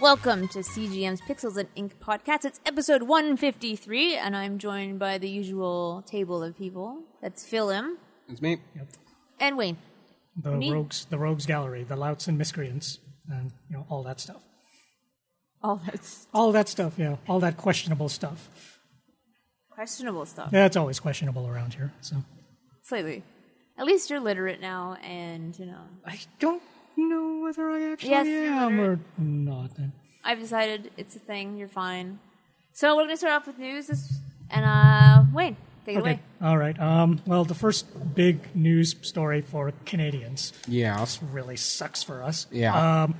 [0.00, 2.44] Welcome to CGM's Pixels and Ink podcast.
[2.44, 7.00] It's episode 153, and I'm joined by the usual table of people.
[7.22, 7.96] That's Phil M.
[8.28, 8.58] It's me.
[9.40, 9.78] and Wayne.
[10.36, 10.72] the Neat.
[10.72, 12.98] rogues, the rogues gallery, the louts and miscreants,
[13.30, 14.42] and you know all that stuff.
[15.62, 18.78] All that's All that stuff, yeah, all that questionable stuff.
[19.70, 20.50] questionable stuff.
[20.52, 21.92] Yeah, it's always questionable around here.
[22.02, 22.16] So
[22.82, 23.22] Slightly.
[23.78, 26.62] At least you're literate now, and, you know, I don't
[26.96, 29.70] know whether I actually Yes, you're am or not.
[30.24, 31.56] I've decided it's a thing.
[31.56, 32.18] You're fine.
[32.72, 33.86] So we're going to start off with news.
[33.86, 34.18] This,
[34.50, 36.20] and, uh, Wayne, take it Okay, away.
[36.42, 36.78] all right.
[36.78, 41.20] Um, well, the first big news story for Canadians Yes.
[41.22, 42.46] really sucks for us.
[42.50, 43.02] Yeah.
[43.04, 43.14] Um,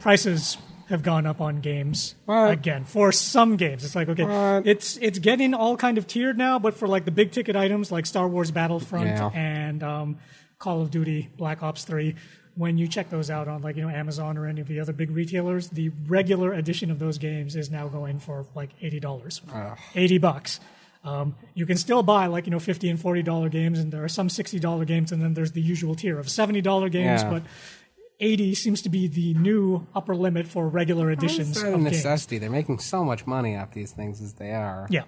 [0.00, 0.58] prices
[0.88, 2.50] have gone up on games What?
[2.50, 3.84] again for some games.
[3.84, 4.66] It's like okay, What?
[4.66, 7.92] it's it's getting all kind of tiered now, but for like the big ticket items
[7.92, 9.30] like Star Wars Battlefront Yeah.
[9.32, 10.18] and um,
[10.58, 12.16] Call of Duty Black Ops Three.
[12.60, 14.92] When you check those out on like you know Amazon or any of the other
[14.92, 19.40] big retailers, the regular edition of those games is now going for like eighty dollars,
[19.94, 20.60] eighty bucks.
[21.02, 24.04] Um, you can still buy like you know fifty and forty dollar games, and there
[24.04, 27.22] are some sixty dollar games, and then there's the usual tier of seventy dollar games.
[27.22, 27.30] Yeah.
[27.30, 27.42] But
[28.20, 31.84] eighty seems to be the new upper limit for regular editions It's a games.
[31.84, 32.36] necessity.
[32.36, 34.86] They're making so much money off these things as they are.
[34.90, 35.04] Yeah.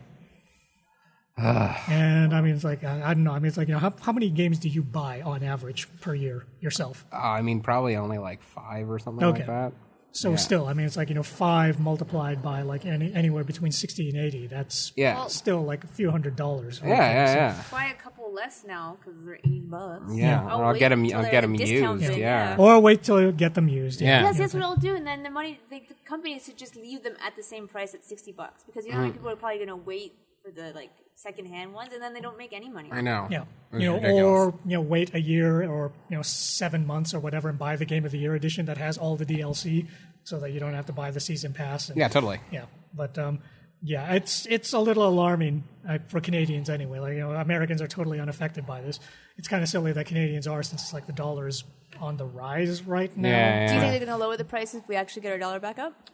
[1.39, 3.33] And I mean, it's like I, I don't know.
[3.33, 5.89] I mean, it's like you know, how, how many games do you buy on average
[6.01, 7.05] per year yourself?
[7.13, 9.39] Uh, I mean, probably only like five or something Okay.
[9.39, 9.73] like that.
[10.15, 10.37] So Yeah.
[10.37, 14.11] still, I mean, it's like you know, five multiplied by like any, anywhere between sixty
[14.11, 14.47] and eighty.
[14.47, 15.27] That's Yeah.
[15.29, 16.83] still like a few hundred dollars.
[16.85, 17.63] Yeah, yeah, yeah.
[17.71, 20.15] Buy a couple less now because they're 80 bucks.
[20.15, 20.47] Yeah.
[20.47, 21.05] I'll Or I'll get them.
[21.15, 21.73] I'll get them used.
[21.73, 22.17] yeah.
[22.17, 22.57] Yeah.
[22.59, 24.03] Or wait till you get them used.
[24.03, 24.23] Yeah.
[24.25, 27.03] Yes, that's what I'll do, and then the money, the, the companies should just leave
[27.03, 29.13] them at the same price at sixty bucks because you know Mm.
[29.15, 32.39] people are probably going to wait for the like secondhand ones, and then they don't
[32.39, 32.89] make any money.
[32.93, 33.29] I know.
[33.31, 34.23] Yeah, It's you know, ridiculous.
[34.25, 37.77] or you know, wait a year or you know, seven months or whatever, and buy
[37.77, 39.87] the Game of the Year edition that has all the DLC,
[40.25, 41.89] so that you don't have to buy the season pass.
[41.89, 42.41] And, yeah, totally.
[42.51, 42.65] yeah.
[42.95, 43.39] But um,
[43.83, 46.99] yeah, it's it's a little alarming uh, for Canadians anyway.
[46.99, 48.99] Like you know, Americans are totally unaffected by this.
[49.39, 51.65] It's kind of silly that Canadians are, since it's like the dollar is
[52.01, 53.29] on the rise right now.
[53.29, 55.39] Yeah, Do you think they're going to lower the prices if we actually get our
[55.39, 56.11] dollar back up?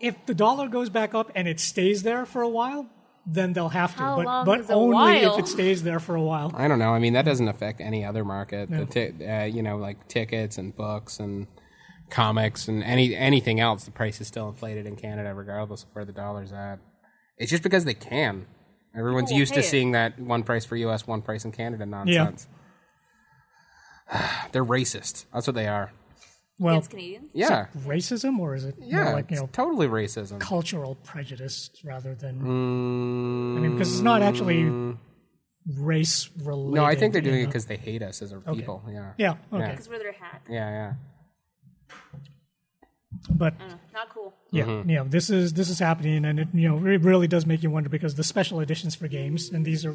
[0.00, 2.86] If the dollar goes back up and it stays there for a while,
[3.26, 4.02] then they'll have to.
[4.02, 5.34] How but long but is a only while?
[5.34, 6.52] if it stays there for a while.
[6.54, 6.94] I don't know.
[6.94, 8.70] I mean, that doesn't affect any other market.
[8.70, 11.46] The ti- uh, you know, like tickets and books and
[12.08, 13.84] comics and any anything else.
[13.84, 16.78] The price is still inflated in Canada, regardless of where the dollar's at.
[17.36, 18.46] It's just because they can.
[18.96, 19.64] Everyone's used to it.
[19.64, 22.48] seeing that one price for U.S., one price in Canada nonsense.
[24.52, 25.26] They're racist.
[25.34, 25.92] That's what they are.
[26.58, 27.30] Well, Against Canadians?
[27.34, 29.12] Yeah, racism or is it more yeah.
[29.12, 30.40] like you it's know totally racism.
[30.40, 34.96] cultural prejudice rather than Mm, I mean because it's not actually
[35.78, 36.74] race related.
[36.76, 38.82] no, I think they're doing you it because they hate us as a people.
[38.88, 40.40] Yeah, yeah okay, Because we're their hat.
[40.48, 40.92] yeah, yeah.
[43.30, 44.34] but I don't cool.
[44.50, 44.88] yeah, Mm-hmm.
[44.90, 47.62] you know this is this is happening and it you know it really does make
[47.62, 49.94] you wonder because the special editions for games and these are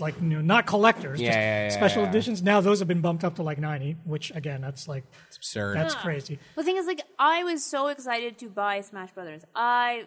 [0.00, 2.08] like you know not collectors, Yeah, just yeah, yeah, special yeah.
[2.10, 2.42] editions.
[2.42, 5.76] Now those have been bumped up to like ninety, which again that's like It's absurd.
[5.76, 6.38] that's crazy.
[6.56, 9.42] The thing is, like, I was so excited to buy Smash Brothers.
[9.54, 10.04] I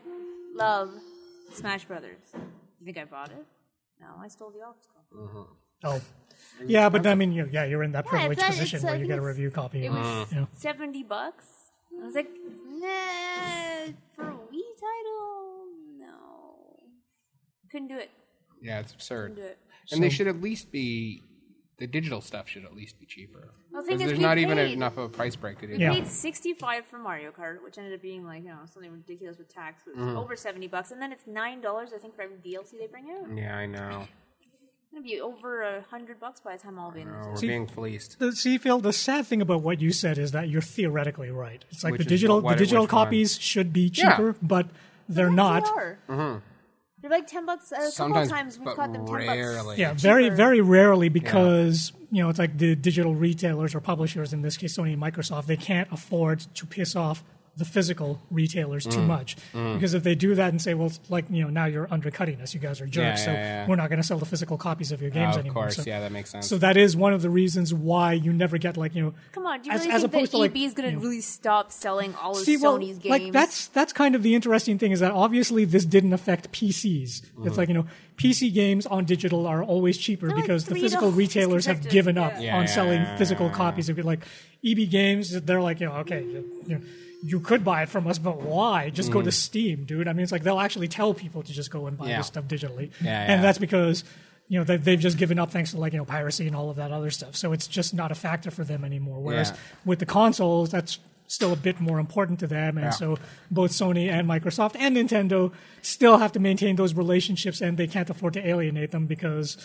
[0.55, 0.91] love
[1.53, 2.19] Smash Brothers.
[2.79, 3.45] You think I bought it?
[3.99, 5.21] No, I stole the office copy.
[5.23, 5.41] Mm-hmm.
[5.83, 6.01] Oh.
[6.65, 8.93] Yeah, but I mean, you yeah, you're in that Yeah, privileged it's- position it's, where
[8.93, 9.83] I you think get a it's- review copy.
[9.85, 10.47] It and, was you know.
[10.53, 11.45] seventy bucks.
[12.01, 12.29] I was like,
[12.69, 15.65] nah, for a Wii title,
[15.99, 16.79] no,
[17.71, 18.09] couldn't do it.
[18.61, 19.35] Yeah, it's absurd.
[19.35, 19.57] Couldn't do it.
[19.91, 21.23] And they should at least be
[21.77, 23.49] the digital stuff should at least be cheaper.
[23.71, 25.67] Well, the thing 'Cause is, there's we not even enough of a price break to
[25.67, 25.73] do.
[25.73, 25.89] Yeah.
[25.89, 25.95] that.
[26.03, 29.37] Paid sixty five for Mario Kart, which ended up being like you know something ridiculous
[29.37, 29.83] with tax.
[29.87, 30.17] It was Mm-hmm.
[30.17, 33.09] over seventy bucks, and then it's nine dollars I think for every DLC they bring
[33.09, 33.35] out.
[33.35, 34.07] Yeah, I know.
[34.43, 37.07] It's gonna be over a hundred bucks by the time all of it.
[37.09, 38.19] Oh, we're See- being fleeced.
[38.19, 41.63] The, see, Phil, the sad thing about what you said is that you're theoretically right.
[41.71, 43.05] It's like Which the is digital what- the digital which one?
[43.05, 44.11] copies should be Yeah.
[44.11, 44.67] cheaper, but
[45.09, 45.67] they're They not.
[45.69, 46.41] are.
[47.01, 47.71] They're like ten bucks.
[47.71, 47.91] A couple.
[47.91, 49.65] Sometimes, of times we've caught them ten rarely.
[49.67, 49.79] bucks.
[49.79, 50.35] Yeah, very cheaper.
[50.35, 54.77] very rarely because you know it's like the digital retailers or publishers in this case
[54.77, 57.23] Sony and Microsoft they can't afford to piss off
[57.57, 58.91] the physical retailers Mm.
[58.93, 61.65] too much because if they do that and say well it's like you know now
[61.65, 63.67] you're undercutting us you guys are jerks Yeah, so yeah, yeah.
[63.67, 65.75] we're not going to sell the physical copies of your games Oh, of anymore course,
[65.75, 66.47] so, yeah, that makes sense.
[66.47, 69.45] so that is one of the reasons why you never get like you know Come
[69.45, 70.91] on, do you as- really as think opposed that to, like, EB is going you
[70.91, 73.05] to know- really stop selling all of See, well, Sony's games?
[73.09, 77.21] like that's that's kind of the interesting thing is that obviously this didn't affect PCs.
[77.21, 77.47] Mm-hmm.
[77.47, 77.85] It's like you know
[78.17, 81.89] PC games on digital are always cheaper They're like because the physical dollars retailers have
[81.89, 82.39] given up yeah.
[82.41, 84.05] Yeah, on yeah, selling yeah, physical yeah, copies of it.
[84.05, 84.25] Like
[84.63, 86.81] EB games, they're like you know okay, you, you, know,
[87.23, 88.89] you could buy it from us, but why?
[88.89, 90.07] Just go to Steam, dude.
[90.07, 92.09] I mean, it's like they'll actually tell people to just go and buy Mm.
[92.09, 92.17] Yeah.
[92.17, 94.03] this stuff digitally, Yeah, and that's because.
[94.47, 96.69] You know, they, they've just given up thanks to like, you know, piracy and all
[96.69, 97.37] of that other stuff.
[97.37, 99.21] So it's just not a factor for them anymore.
[99.21, 99.55] Whereas Yeah.
[99.85, 103.17] with the consoles, that's still a bit more important to them, and so
[103.49, 108.09] both Sony and Microsoft and Nintendo still have to maintain those relationships, and they can't
[108.09, 109.55] afford to alienate them because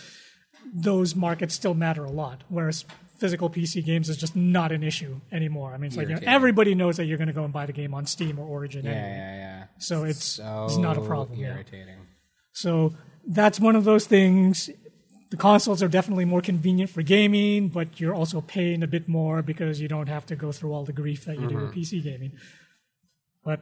[0.73, 2.45] those markets still matter a lot.
[2.47, 2.85] Whereas
[3.17, 5.73] physical PC games is just not an issue anymore.
[5.73, 7.65] I mean, it's like you know, everybody knows that you're going to go and buy
[7.65, 8.85] the game on Steam or Origin.
[8.85, 9.17] Yeah, anyway.
[9.17, 9.63] yeah, yeah.
[9.79, 11.39] So it's So it's not a problem.
[11.39, 11.95] Irritating.
[12.53, 12.93] So
[13.27, 14.69] that's one of those things.
[15.29, 19.41] The consoles are definitely more convenient for gaming, but you're also paying a bit more
[19.41, 21.79] because you don't have to go through all the grief that you do with mm-hmm.
[21.79, 22.31] PC gaming.
[23.43, 23.59] But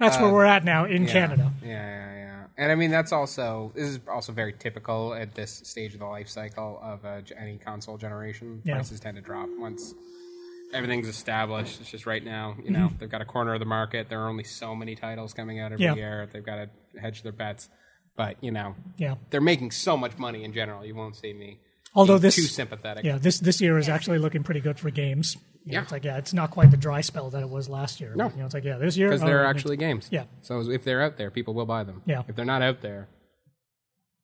[0.00, 1.12] that's where we're at now in Yeah.
[1.12, 1.52] Canada.
[1.62, 2.44] Yeah, yeah, yeah.
[2.58, 6.06] And I mean, that's also this is also very typical at this stage of the
[6.06, 8.60] life cycle of uh, any console generation.
[8.64, 8.74] Yeah.
[8.74, 9.94] Prices tend to drop once
[10.74, 11.80] everything's established.
[11.80, 14.08] It's just right now, you know, they've got a corner of the market.
[14.08, 15.94] There are only so many titles coming out every Yeah.
[15.94, 16.28] year.
[16.32, 17.68] They've got to hedge their bets.
[18.16, 19.14] But you know, Yeah.
[19.30, 20.84] they're making so much money in general.
[20.84, 21.58] You won't see me
[21.94, 23.04] Although being this too sympathetic.
[23.04, 25.36] Yeah, this this year is actually looking pretty good for games.
[25.64, 25.82] You know, Yeah.
[25.82, 28.14] it's like yeah, it's not quite the dry spell that it was last year.
[28.14, 28.24] No.
[28.28, 30.08] but, you know, it's like yeah, this year because oh, they're I mean, actually games.
[30.10, 30.24] Yeah.
[30.42, 32.02] So if they're out there, people will buy them.
[32.06, 32.22] Yeah.
[32.28, 33.08] If they're not out there,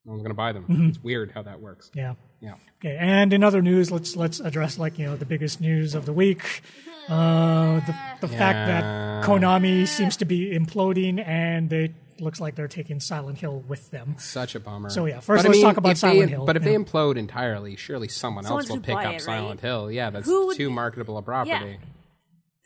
[0.05, 0.65] no one's going to buy them.
[0.65, 0.89] Mm-hmm.
[0.89, 1.91] It's weird how that works.
[1.95, 2.15] yeah.
[2.41, 2.55] Yeah.
[2.85, 6.05] Okay, and in other news, let's let's address like you know the biggest news of
[6.05, 6.63] the week,
[7.09, 12.69] uh, the the fact that Konami seems to be imploding, and it looks like they're
[12.69, 14.15] taking Silent Hill with them.
[14.19, 14.89] Such a bummer.
[14.91, 16.63] So, yeah, first But I let's mean, talk about if they- Silent Hill, But if
[16.65, 16.71] yeah.
[16.71, 19.69] they implode entirely, surely someone Someone's else will pick up it, Silent right?
[19.69, 19.91] Hill.
[19.93, 21.51] Yeah, that's Who too marketable a property.
[21.73, 21.77] Yeah.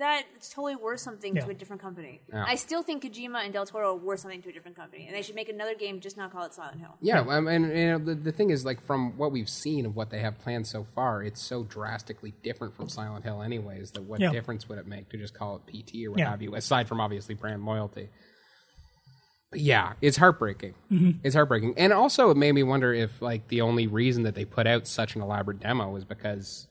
[0.01, 1.45] That it's totally worth something Yeah.
[1.45, 2.23] to a different company.
[2.33, 2.43] Yeah.
[2.47, 5.15] I still think Kojima and Del Toro are worth something to a different company, and
[5.15, 6.97] they should make another game just not call it Silent Hill.
[7.03, 9.95] Yeah, um, and you know, the, the thing is, like from what we've seen of
[9.95, 13.91] what they have planned so far, it's so drastically different from Silent Hill, anyways.
[13.93, 14.33] That what Yeah.
[14.33, 16.31] difference would it make to just call it PT or what Yeah.
[16.31, 16.55] have you?
[16.55, 18.09] Aside from obviously brand loyalty.
[19.51, 20.75] But yeah, it's heartbreaking.
[20.91, 21.11] Mm-hmm.
[21.25, 24.45] It's heartbreaking, and also it made me wonder if like the only reason that they
[24.47, 26.69] put out such an elaborate demo was because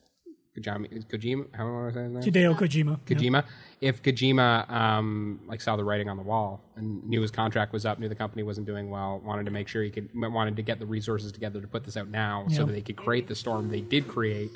[0.62, 2.34] Kojima, Kojima, how am I saying his name?
[2.34, 3.00] Hideo Kojima.
[3.08, 3.16] yeah.
[3.18, 3.44] Kojima.
[3.82, 7.86] If Kojima um, like saw the writing on the wall and knew his contract was
[7.86, 10.62] up, knew the company wasn't doing well, wanted to make sure he could, wanted to
[10.62, 13.36] get the resources together to put this out now, so that they could create the
[13.36, 14.52] storm they did create,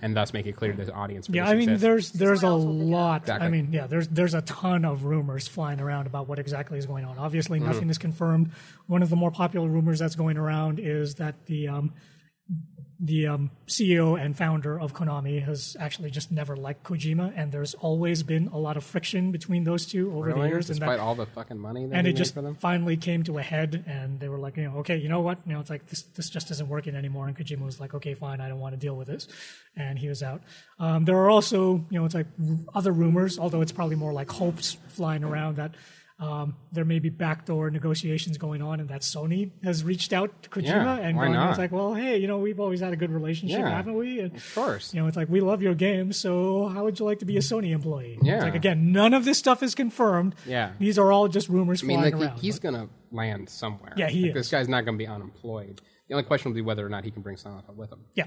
[0.00, 1.28] and thus make it clear to the audience.
[1.28, 1.82] Yeah, this I mean, exists.
[1.82, 2.90] there's there's a Someone else will pick it up.
[2.92, 3.20] lot.
[3.22, 3.46] Exactly.
[3.46, 6.86] I mean, yeah, there's there's a ton of rumors flying around about what exactly is
[6.86, 7.18] going on.
[7.18, 7.68] Obviously, Mm-hmm.
[7.70, 8.50] nothing is confirmed.
[8.86, 11.92] One of the more popular rumors that's going around is that the um,
[13.00, 17.74] the um, CEO and founder of Konami has actually just never liked Kojima, and there's
[17.74, 20.48] always been a lot of friction between those two over the Really?
[20.48, 22.54] years, and despite that all the fucking money that and it just for them.
[22.54, 25.38] finally came to a head and they were like you know okay you know what
[25.46, 28.14] you know it's like this this just isn't working anymore and kojima was like okay
[28.14, 29.26] fine i don't want to deal with this
[29.76, 30.40] and he was out
[30.78, 32.26] um, there are also you know it's like
[32.74, 35.72] other rumors although it's probably more like hopes flying around that
[36.20, 40.48] um, there may be backdoor negotiations going on and that sony has reached out to
[40.48, 41.50] kojima Yeah, and why not?
[41.50, 43.68] it's like well hey you know we've always had a good relationship Yeah.
[43.70, 44.94] haven't we and Of course.
[44.94, 47.36] you know, it's like we love your game, so how would you like to be
[47.36, 48.18] a Sony employee?
[48.22, 48.36] Yeah.
[48.36, 50.36] It's like again, none of this stuff is confirmed.
[50.46, 50.70] Yeah.
[50.78, 52.36] These are all just rumors I mean, flying like around.
[52.38, 53.92] he, he's gonna land somewhere.
[53.96, 54.34] Yeah, he Like, is.
[54.34, 55.80] This guy's not gonna be unemployed.
[56.08, 58.00] The only question will be whether or not he can bring Silent Hill with him.
[58.14, 58.26] Yeah.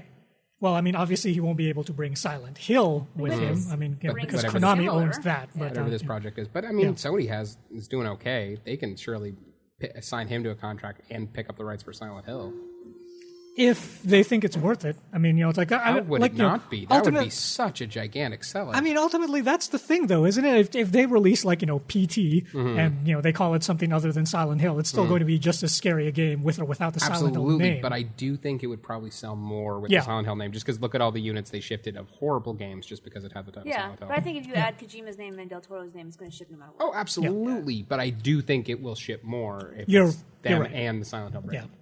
[0.60, 3.62] Well, I mean, obviously he won't be able to bring Silent Hill with him.
[3.70, 4.58] I mean, yeah, because whatever.
[4.58, 5.02] Konami Similar.
[5.02, 5.48] owns that.
[5.54, 6.08] But whatever uh, this yeah.
[6.08, 6.48] project is.
[6.48, 6.92] But I mean, Yeah.
[6.92, 8.58] Sony has is doing okay.
[8.64, 9.34] They can surely
[9.80, 12.52] pi assign him to a contract and pick up the rights for Silent Hill.
[13.58, 16.20] If they think it's worth it, I mean, you know, it's like I, How would
[16.20, 16.86] like, it you know, not be?
[16.86, 18.72] That would be such a gigantic seller.
[18.72, 20.56] I mean, ultimately, that's the thing, though, isn't it?
[20.56, 22.78] If, if they release like you know PT Mm-hmm.
[22.78, 25.24] and you know they call it something other than Silent Hill, it's still going to
[25.26, 27.82] be just as scary a game with or without the Silent Hill name.
[27.82, 30.00] But I do think it would probably sell more with Yeah.
[30.00, 32.54] the Silent Hill name, just because look at all the units they shifted of horrible
[32.54, 34.08] games just because it had the title Yeah, Silent Hill.
[34.08, 36.36] but I think if you add Kojima's name and Del Toro's name, it's going to
[36.36, 36.86] ship no matter what.
[36.86, 37.82] oh, absolutely.
[37.82, 40.72] But I do think it will ship more if You're- it's you're them right.
[40.72, 41.68] and the Silent Hill brand.
[41.68, 41.77] yeah,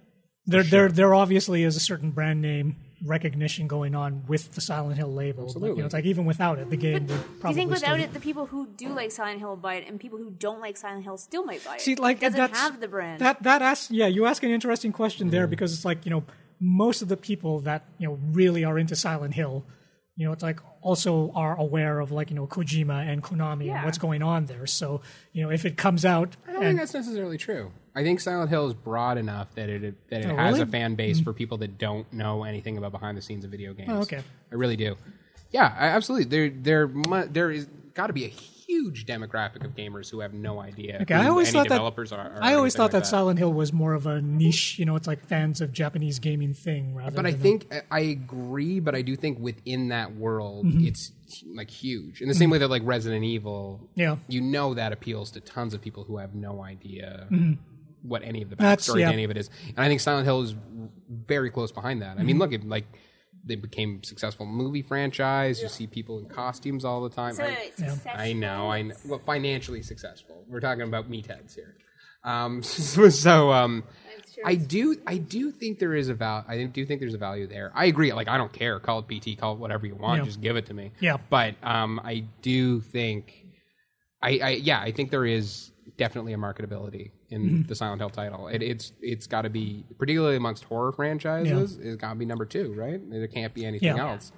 [0.47, 4.97] there, there, there obviously is a certain brand name recognition going on with the Silent
[4.97, 5.43] Hill label.
[5.43, 5.79] But, you Absolutely.
[5.79, 8.03] know, it's like even without it, the game would Do you probably think without still,
[8.03, 10.59] it, the people who do like Silent Hill will buy it, and people who don't
[10.59, 11.81] like Silent Hill still might buy it?
[11.81, 13.19] See, like it doesn't have the brand.
[13.19, 15.31] That that asks, yeah, you ask an interesting question Mm-hmm.
[15.31, 16.23] there because it's like you know
[16.59, 19.63] most of the people that you know really are into Silent Hill,
[20.15, 23.85] you know, it's like also are aware of like you know Kojima and Konami and
[23.85, 24.65] what's going on there.
[24.65, 25.01] So
[25.33, 27.71] you know if it comes out, I don't and, think that's necessarily true.
[27.97, 30.69] I think Silent Hill is broad enough that it that it Oh, has really?
[30.69, 31.23] a fan base mm-hmm.
[31.23, 33.89] for people that don't know anything about behind the scenes of video games.
[33.91, 34.21] Oh, okay.
[34.51, 34.95] I really do.
[35.51, 36.25] Yeah, I, absolutely.
[36.25, 40.33] There, there, mu- there is got to be a huge demographic of gamers who have
[40.33, 42.37] no idea Okay, I always any thought that developers are.
[42.41, 44.77] I always thought like that, Silent Hill was more of a niche.
[44.77, 47.15] You know, it's like fans of Japanese gaming thing rather.
[47.15, 50.85] But I than a- think I agree, but I do think within that world, Mm-hmm.
[50.87, 51.11] it's
[51.55, 52.21] like huge.
[52.21, 52.51] In the same mm-hmm.
[52.53, 54.17] way that like Resident Evil, Yeah.
[54.27, 57.53] you know that appeals to tons of people who have no idea mm-hmm.
[58.07, 58.65] What any of the Mm-hmm.
[58.65, 59.07] Backstory yeah.
[59.07, 59.49] to any of it is.
[59.67, 60.55] And I think Silent Hill is
[61.09, 62.11] very close behind that.
[62.11, 62.25] I Mm-hmm.
[62.25, 62.85] mean, look at like
[63.45, 65.61] they became successful movie franchise.
[65.61, 67.33] You see people in costumes all the time.
[67.33, 68.11] So I- wait, successful?
[68.15, 68.95] I know, I know.
[69.07, 70.43] Well, financially successful.
[70.49, 71.75] We're talking about meatheads here.
[72.23, 73.83] Um, so, so um,
[74.43, 76.43] I do, I do think there is a val.
[76.47, 77.71] I do think there's a value there.
[77.73, 78.11] I agree.
[78.11, 78.79] Like, I don't care.
[78.79, 79.39] Call it PT.
[79.39, 80.19] Call it whatever you want.
[80.19, 80.25] Yeah.
[80.25, 80.91] Just give it to me.
[80.99, 81.17] Yeah.
[81.29, 83.33] But um, I do think,
[84.21, 87.61] I, I yeah, I think there is definitely a marketability in Mm-hmm.
[87.67, 88.47] the Silent Hill title.
[88.47, 91.77] It, it's it's got to be particularly amongst horror franchises.
[91.81, 92.99] It's got to be number two, right?
[93.09, 94.11] There can't be anything Yeah.
[94.11, 94.31] else.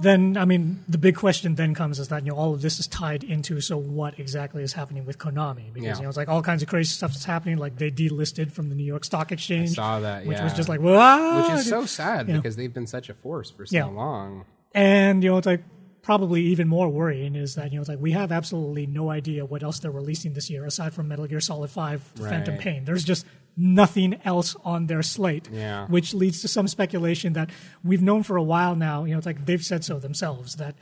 [0.00, 2.78] then I mean the big question then comes is that you know all of this
[2.80, 5.96] is tied into so what exactly is happening with Konami because Yeah.
[5.96, 8.68] you know it's like all kinds of crazy stuff that's happening like they delisted from
[8.70, 10.44] the New York Stock Exchange Saw that, which yeah.
[10.44, 12.36] was just like what Which is so sad Yeah.
[12.36, 13.84] because they've been such a force for so Yeah.
[13.86, 14.46] long.
[14.74, 15.64] and you know it's like
[16.02, 19.44] probably even more worrying is that you know it's like we have absolutely no idea
[19.44, 22.84] what else they're releasing this year aside from Metal Gear Solid 5 The Phantom Pain
[22.84, 23.26] there's just
[23.56, 25.86] nothing else on their slate Yeah.
[25.88, 27.50] which leads to some speculation that
[27.84, 30.74] we've known for a while now you know it's like they've said so themselves that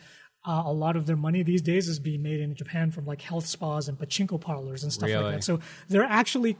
[0.46, 3.20] uh, a lot of their money these days is being made in Japan from like
[3.20, 5.24] health spas and pachinko parlors and stuff Really?
[5.24, 5.58] like that so
[5.88, 6.56] they're actually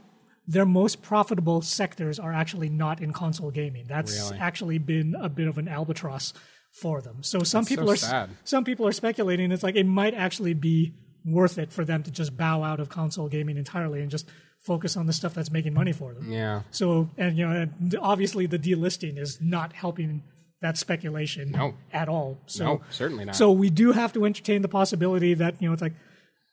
[0.49, 4.39] their most profitable sectors are actually not in console gaming that's Really?
[4.39, 6.33] actually been a bit of an albatross
[6.73, 8.31] for them so some That's people so are sad.
[8.45, 10.95] some people are speculating it's like it might actually be
[11.25, 14.27] worth it for them to just bow out of console gaming entirely and just
[14.61, 16.33] focus on the stuff that's making money for them.
[16.33, 16.63] Yeah.
[16.71, 20.23] So, and you know, and obviously the delisting is not helping
[20.63, 21.75] that speculation No.
[21.93, 22.39] at all.
[22.47, 23.37] So, No, certainly not.
[23.37, 25.95] So we do have to entertain the possibility that you know it's like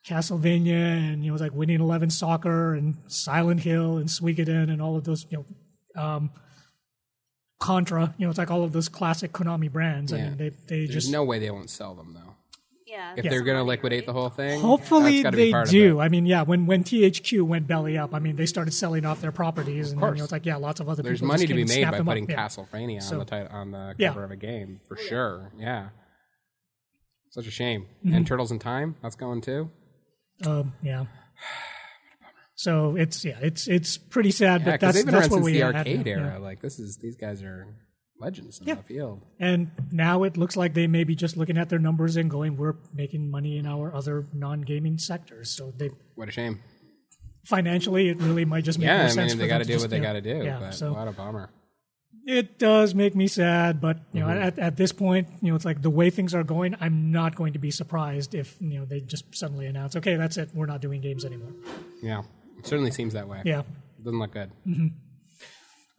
[0.07, 0.73] Castlevania
[1.13, 4.95] and you know it's like Winning Eleven Soccer and Silent Hill and Suikoden and all
[4.97, 5.37] of those you
[5.95, 6.29] know um,
[7.59, 8.13] Contra.
[8.17, 10.11] You know, it's like all of those classic Konami brands.
[10.13, 12.21] I mean, they they There's just no way they won't sell them though.
[12.85, 13.13] Yeah.
[13.17, 15.99] If they're going to liquidate the whole thing, Hopefully that's be they part of do.
[15.99, 16.03] it.
[16.03, 19.19] I mean, yeah, when when THQ went belly up, I mean, they started selling off
[19.21, 20.17] their properties, and then, you course.
[20.19, 21.97] know, it's like yeah, lots of other There's people money just to be made by
[21.97, 22.13] them up.
[22.13, 22.45] putting Yeah.
[22.47, 24.07] Castlevania So- on the tit- on the Yeah.
[24.09, 25.51] cover of a game for sure.
[25.57, 25.89] Yeah.
[27.31, 27.87] Such a shame.
[28.05, 28.15] Mm-hmm.
[28.15, 29.69] And Turtles in Time, that's going too.
[30.45, 31.05] Um, yeah.
[32.55, 35.51] So it's yeah, it's it's pretty sad, Yeah, but that's they've been that's around where
[35.51, 36.31] since we the arcade era.
[36.33, 36.37] yeah.
[36.37, 37.67] Like this is these guys are
[38.19, 38.75] legends in Yeah.
[38.75, 39.21] the field.
[39.39, 42.55] And now it looks like they may be just looking at their numbers and going,
[42.55, 46.59] "We're making money in our other non-gaming sectors." So they What a shame.
[47.43, 49.89] financially, it really might just make Yeah, I sense mean they got to do what
[49.89, 50.43] they got to do.
[50.43, 51.49] Yeah, but so what a bummer.
[52.25, 54.29] it does make me sad, but you Mm-hmm.
[54.33, 56.75] know, at, at this point, you know, it's like the way things are going.
[56.79, 60.37] I'm not going to be surprised if you know they just suddenly announce, "Okay, that's
[60.37, 60.49] it.
[60.55, 61.51] We're not doing games anymore."
[62.01, 62.23] Yeah,
[62.57, 63.41] it certainly seems that way.
[63.45, 63.59] Yeah.
[63.61, 64.51] It doesn't look good.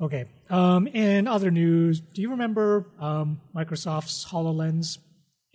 [0.00, 0.26] Okay.
[0.50, 4.98] Um, in other news, do you remember um, Microsoft's Hololens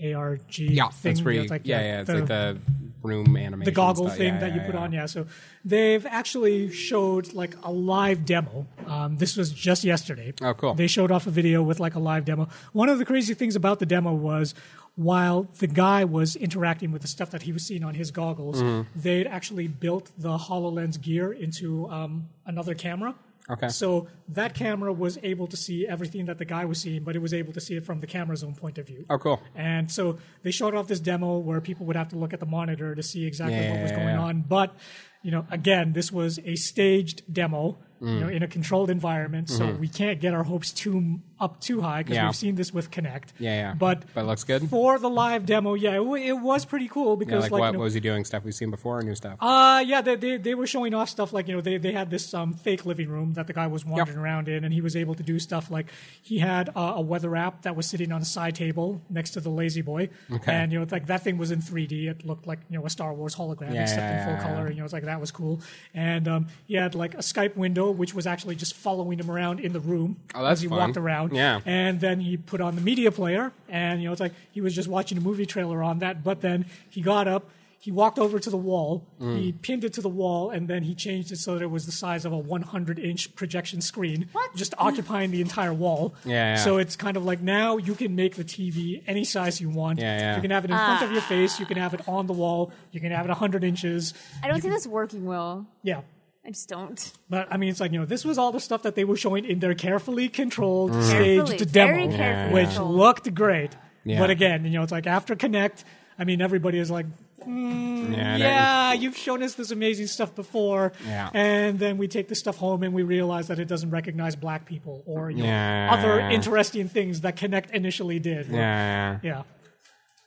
[0.04, 1.02] ARG Yeah, thing?
[1.04, 1.40] that's You know, pretty.
[1.40, 2.58] it's like, yeah, yeah, it's the, like the
[3.04, 3.66] room animation.
[3.66, 4.18] the goggle stuff.
[4.18, 4.82] thing Yeah, that yeah, you put yeah.
[4.82, 4.92] on.
[4.94, 5.06] Yeah.
[5.08, 5.26] So
[5.66, 8.68] they've actually showed like a live demo.
[8.88, 10.34] Um, this was just yesterday.
[10.42, 10.74] Oh, cool.
[10.76, 12.48] They showed off a video with like a live demo.
[12.74, 14.54] One of the crazy things about the demo was
[14.96, 18.62] while the guy was interacting with the stuff that he was seeing on his goggles,
[18.62, 19.00] Mm-hmm.
[19.00, 23.16] they'd actually built the HoloLens gear into um, another camera.
[23.52, 23.68] Okay.
[23.70, 27.20] So that camera was able to see everything that the guy was seeing, but it
[27.20, 29.06] was able to see it from the camera's own point of view.
[29.10, 29.42] Oh, cool.
[29.56, 32.46] And so they showed off this demo where people would have to look at the
[32.46, 33.98] monitor to see exactly what was Yeah.
[33.98, 34.42] going on.
[34.48, 34.76] But,
[35.22, 38.20] you know, again, this was a staged demo, you Mm.
[38.22, 39.50] know, in a controlled environment.
[39.50, 42.16] So we can't get our hopes too up too high because.
[42.16, 42.28] Yeah.
[42.28, 43.30] we've seen this with Kinect.
[43.40, 43.74] Yeah, yeah.
[43.74, 44.70] But But it looks good?
[44.70, 47.60] for the live demo, yeah, it, w- it was pretty cool Yeah, because like, like,
[47.60, 48.24] what you know, was he doing?
[48.26, 49.38] Stuff we've seen before, or new stuff?
[49.42, 52.10] uh, yeah, they, they, they were showing off stuff like, you know, they, they had
[52.10, 54.96] this um, fake living room that the guy was wandering around in, and he was
[54.96, 55.88] able to do stuff like
[56.22, 59.40] he had uh, a weather app that was sitting on a side table next to
[59.42, 60.10] the La-Z-Boy.
[60.32, 60.54] Okay.
[60.54, 62.08] And, you know, like that thing was in 3D.
[62.10, 64.56] It looked like, you know, a Star Wars hologram Yeah, except yeah, in full yeah,
[64.56, 64.68] color.
[64.68, 64.74] yeah.
[64.74, 65.62] You know, it's like that was cool.
[65.94, 69.60] And um, he had like a Skype window, which was actually just following him around
[69.60, 70.78] in the room Oh, that's as he fun.
[70.78, 71.31] walked around.
[71.32, 71.60] Yeah.
[71.66, 74.76] And then he put on the media player, and you know, it's like he was
[74.76, 76.24] just watching a movie trailer on that.
[76.24, 79.40] But then he got up, he walked over to the wall, Mm.
[79.40, 81.88] he pinned it to the wall, and then he changed it so that it was
[81.88, 84.56] the size of a 100 inch projection screen, What?
[84.56, 86.14] just occupying the entire wall.
[86.24, 86.56] Yeah, yeah.
[86.58, 89.98] So it's kind of like now you can make the TV any size you want.
[89.98, 90.36] Yeah, yeah.
[90.36, 92.34] You can have it in front of your face, you can have it on the
[92.34, 94.14] wall, you can have it 100 inches.
[94.44, 95.66] I don't see this working well.
[95.82, 96.02] Yeah.
[96.46, 97.14] I just don't.
[97.30, 99.16] But I mean, it's like you know, this was all the stuff that they were
[99.18, 102.96] showing in their carefully controlled, Carefully, staged very demo, carefully which controlled.
[102.96, 103.72] looked great.
[104.04, 104.20] Yeah.
[104.20, 105.84] But again, you know, it's like after Kinect,
[106.18, 107.06] I mean, everybody is like,
[107.48, 111.30] mm, Yeah, yeah, you've shown us this amazing stuff before, Yeah.
[111.36, 114.66] and then we take the stuff home and we realize that it doesn't recognize black
[114.66, 118.48] people or you know, other interesting things that Kinect initially did.
[118.48, 119.20] yeah.
[119.22, 119.44] Yeah.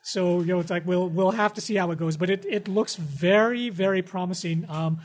[0.04, 2.44] So you know, it's like we'll we'll have to see how it goes, but it,
[2.49, 4.66] it looks very very promising.
[4.68, 5.00] Um,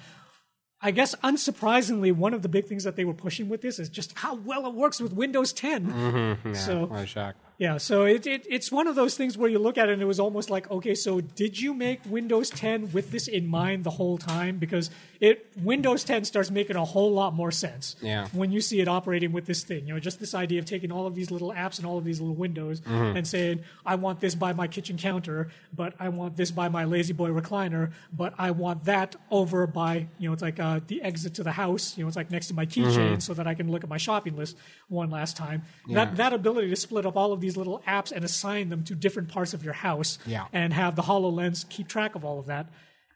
[0.82, 3.90] I guess unsurprisingly, one of the big things that they were pushing with this is
[3.90, 5.88] just how well it works with Windows 10.
[5.88, 6.48] Mm-hmm.
[6.54, 6.54] yeah.
[6.54, 7.36] So What a shock.
[7.60, 10.02] Yeah, so it, it it's one of those things where you look at it and
[10.02, 13.84] it was almost like, okay, so did you make Windows 10 with this in mind
[13.84, 14.58] the whole time?
[14.58, 14.90] Because
[15.20, 18.28] it Windows 10 starts making a whole lot more sense Yeah.
[18.32, 19.86] when you see it operating with this thing.
[19.86, 22.06] You know, just this idea of taking all of these little apps and all of
[22.06, 23.18] these little windows Mm-hmm.
[23.18, 26.86] and saying, I want this by my kitchen counter, but I want this by my
[26.86, 31.02] lazy boy recliner, but I want that over by, you know, it's like uh, the
[31.02, 31.98] exit to the house.
[31.98, 33.20] You know, it's like next to my keychain Mm-hmm.
[33.20, 34.56] so that I can look at my shopping list
[34.88, 35.64] one last time.
[35.90, 38.96] That that ability to split up all of these little apps and assign them to
[38.96, 40.46] different parts of your house Yeah.
[40.54, 42.68] and have the HoloLens keep track of all of that.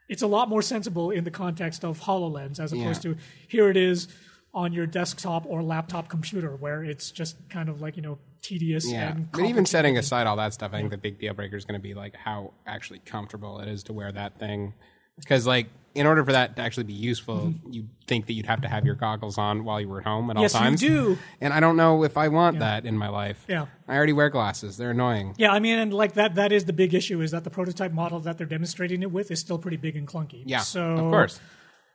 [0.10, 3.14] It's a lot more sensible in the context of HoloLens as opposed Yeah.
[3.14, 4.08] to here it is
[4.54, 8.92] on your desktop or laptop computer where it's just kind of like, you know, tedious
[8.92, 11.56] Yeah, and but even setting aside all that stuff, I think the big deal breaker
[11.56, 14.74] is going to be like how actually comfortable it is to wear that thing.
[15.20, 18.62] Because like, in order for that to actually be useful, you think that you'd have
[18.62, 20.42] to have your goggles on while you were at home at Mm-hmm.
[20.42, 21.18] Yes, you do.
[21.40, 23.46] and I don't know if I want that in my life.
[23.48, 23.68] Yeah.
[23.88, 25.36] I already wear glasses; they're annoying.
[25.38, 27.92] Yeah, I mean, and like that, that is the big issue is that the prototype
[27.92, 30.42] model that they're demonstrating it with is still pretty big and clunky.
[30.48, 31.40] Yeah, so of course.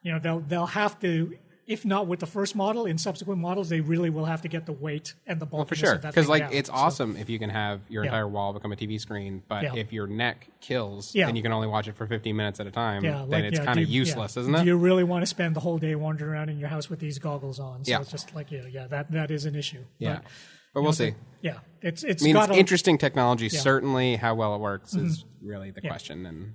[0.02, 1.36] you know they'll they'll have to,
[1.68, 4.64] if not with the first model, in subsequent models, they really will have to get
[4.64, 5.58] the weight and the bulk.
[5.58, 8.08] Well, for sure, because like it's awesome if you can have your Yeah.
[8.08, 9.74] entire wall become a TV screen, but Yeah.
[9.76, 11.28] if your neck kills Yeah.
[11.28, 13.44] and you can only watch it for 15 minutes at a time, Yeah, then like,
[13.44, 14.60] it's yeah, kind of useless, isn't it?
[14.60, 17.00] Do you really want to spend the whole day wandering around in your house with
[17.00, 17.84] these goggles on?
[17.84, 18.00] So Yeah.
[18.00, 19.84] it's just like yeah, yeah, that that is an issue.
[19.98, 20.24] yeah, But,
[20.72, 21.14] but we'll see.
[21.42, 23.50] yeah, it's it's I mean, got it's a, interesting technology.
[23.50, 25.06] Certainly, how well it works mm-hmm.
[25.06, 26.54] is really the question, and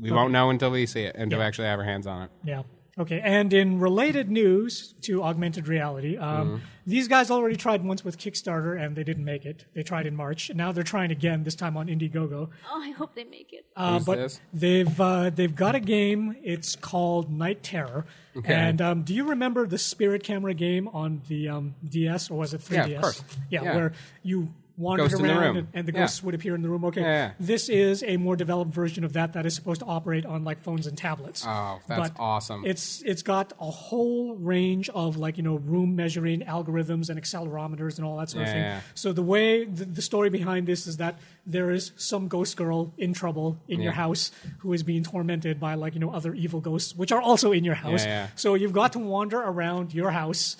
[0.00, 2.30] we won't know until we see it, until we actually have our hands on it.
[2.44, 2.62] Yeah.
[2.98, 3.20] Okay.
[3.24, 6.64] And in related news to augmented reality, um, Mm-hmm.
[6.86, 9.64] these guys already tried once with Kickstarter and they didn't make it.
[9.74, 10.50] They tried in March.
[10.50, 11.42] And now they're trying again.
[11.44, 12.50] This time on Indiegogo.
[12.70, 13.64] Oh, I hope they make it.
[13.74, 14.40] Uh, but this?
[14.52, 16.36] they've uh, they've got a game.
[16.42, 18.04] It's called Night Terror.
[18.36, 18.52] Okay.
[18.52, 22.52] And um, do you remember the Spirit Camera game on the um, DS or was
[22.52, 22.88] it 3DS?
[22.88, 23.24] Yeah, of course.
[23.50, 23.74] Yeah, Yeah.
[23.76, 25.56] where you wandered Ghost in the around room.
[25.58, 26.00] and, and the Yeah.
[26.00, 26.84] ghosts would appear in the room.
[26.86, 27.02] Okay.
[27.02, 27.30] Yeah, yeah.
[27.38, 30.58] This is a more developed version of that that is supposed to operate on like
[30.60, 31.44] phones and tablets.
[31.46, 32.64] Oh, that's But awesome.
[32.64, 37.96] It's it's got a whole range of like you know room measuring algorithms and accelerometers
[37.98, 38.62] and all that sort of thing.
[38.62, 38.80] yeah.
[38.94, 42.92] So the way the, the story behind this is that there is some ghost girl
[42.98, 46.60] in trouble in your house who is being tormented by like you know other evil
[46.60, 48.04] ghosts which are also in your house.
[48.04, 48.26] Yeah, yeah.
[48.36, 50.56] So you've got to wander around your house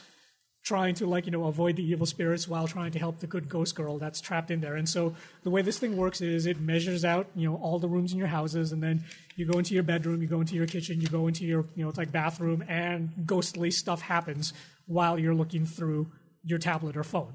[0.63, 3.49] trying to like you know avoid the evil spirits while trying to help the good
[3.49, 4.77] ghost girl that's trapped in there.
[4.77, 7.89] And so the way this thing works is it measures out you know all the
[7.89, 9.05] rooms in your houses and then
[9.37, 11.83] you go into your bedroom you go into your kitchen you go into your you
[11.83, 14.53] know it's like bathroom and ghostly stuff happens
[14.87, 16.11] while you're looking through
[16.45, 17.35] your tablet or phone.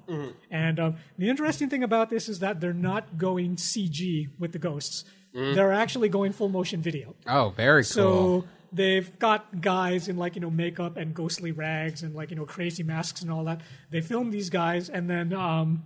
[0.51, 4.59] And um, the interesting thing about this is that they're not going cg with the
[4.59, 5.05] ghosts.
[5.33, 7.15] They're actually going full motion video.
[7.27, 8.47] Oh, very so cool.
[8.71, 12.45] They've got guys in like you know makeup and ghostly rags and like you know
[12.45, 13.61] crazy masks and all that.
[13.89, 15.83] They film these guys and then um,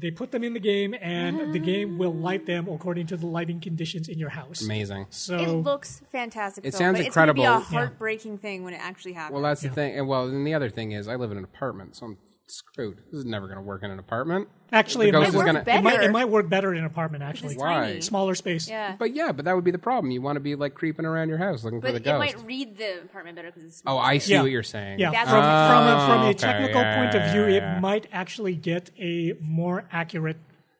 [0.00, 3.26] they put them in the game, and the game will light them according to the
[3.26, 4.62] lighting conditions in your house.
[4.62, 5.06] Amazing.
[5.10, 6.64] So it looks fantastic.
[6.64, 7.66] It though, sounds but It's gonna be incredible.
[7.74, 9.34] a heartbreaking thing when it actually happens.
[9.34, 9.98] Well, that's the thing.
[9.98, 12.18] And well, and the other thing is, I live in an apartment, so I'm
[12.50, 12.98] screwed.
[13.10, 14.48] This is never going to work in an apartment.
[14.72, 16.12] actually, it might, work, gonna- it, might, it Better.
[16.12, 17.22] might work better in an apartment.
[17.22, 17.74] Actually, it's Why?
[17.86, 18.00] tiny.
[18.00, 18.68] smaller space.
[18.68, 20.10] Yeah, But yeah, but that would be the problem.
[20.10, 22.32] You want to be like creeping around your house looking but for it the ghost.
[22.32, 23.80] It might read the apartment better because it's.
[23.80, 24.00] Oh, smaller.
[24.00, 24.42] oh, I see Yeah.
[24.42, 24.98] what you're saying.
[25.00, 27.46] Yeah, That's from, what- from, a, oh, from a okay, technical yeah, point of view,
[27.54, 27.76] yeah.
[27.76, 30.36] it might actually get a more accurate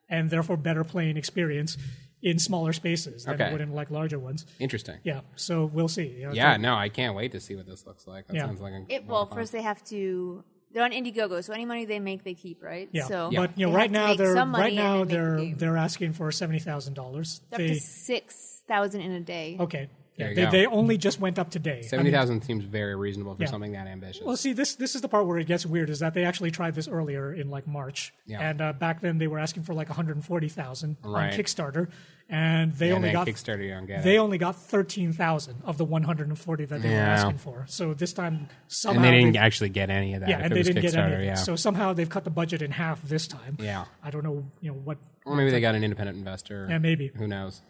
[0.08, 1.76] and therefore better playing experience
[2.22, 3.46] in smaller spaces than Okay.
[3.48, 4.44] it would in like larger ones.
[4.58, 4.96] Interesting.
[5.04, 6.06] Yeah, so we'll see.
[6.08, 8.26] You know, Yeah, it's no, I can't wait to see what this looks like.
[8.26, 8.44] That Yeah.
[8.44, 10.44] sounds like a, It, well, first they have to.
[10.72, 12.88] They're on Indiegogo, so any money they make, they keep, right?
[12.92, 15.16] Yeah, So, but you know, right now they're some money right now and then make
[15.16, 15.56] the they're game.
[15.58, 17.40] they're asking for seventy thousand dollars.
[17.52, 19.56] up to six thousand in a day.
[19.58, 21.78] Okay, There yeah, they, they only just went up today.
[21.78, 23.48] I seventy mean, seems very reasonable for Yeah.
[23.48, 24.22] something that ambitious.
[24.24, 25.88] Well, see, this this is the part where it gets weird.
[25.90, 28.40] Is that they actually tried this earlier in like March, Yeah.
[28.50, 31.32] and uh, back then they were asking for like one hundred forty thousand Right.
[31.32, 31.88] on Kickstarter,
[32.28, 35.78] and they and only got Kickstarter, you don't get they only got thirteen thousand of
[35.78, 37.64] the one hundred and forty that they were asking for.
[37.68, 40.28] So this time somehow and they didn't actually get any of that.
[40.28, 41.14] yeah, and they didn't get any.
[41.14, 41.24] Of it.
[41.24, 41.34] Yeah.
[41.34, 43.56] So somehow they've cut the budget in half this time.
[43.60, 43.84] yeah.
[44.02, 44.98] I don't know, you know what.
[45.24, 46.66] Or maybe they got an independent investor.
[46.68, 47.08] Yeah, maybe.
[47.14, 47.62] Who knows?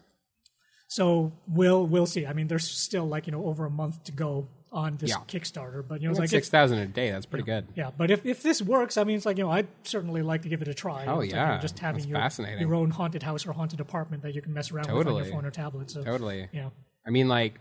[0.91, 2.27] So we'll we'll see.
[2.27, 5.17] I mean, there's still like you know over a month to go on this Yeah.
[5.29, 7.11] Kickstarter, but you know it's Like six thousand a day.
[7.13, 7.69] That's pretty good.
[7.77, 7.91] yeah.
[7.97, 10.49] But if, if this works, I mean, it's like you know I'd certainly like to
[10.49, 11.07] give it a try.
[11.07, 11.59] Oh, It's like, you know, yeah.
[11.61, 14.73] just having That's your your own haunted house or haunted apartment that you can mess
[14.73, 15.91] around with on your phone or tablet.
[15.93, 16.49] So Totally.
[16.53, 16.71] yeah,
[17.07, 17.61] I mean, like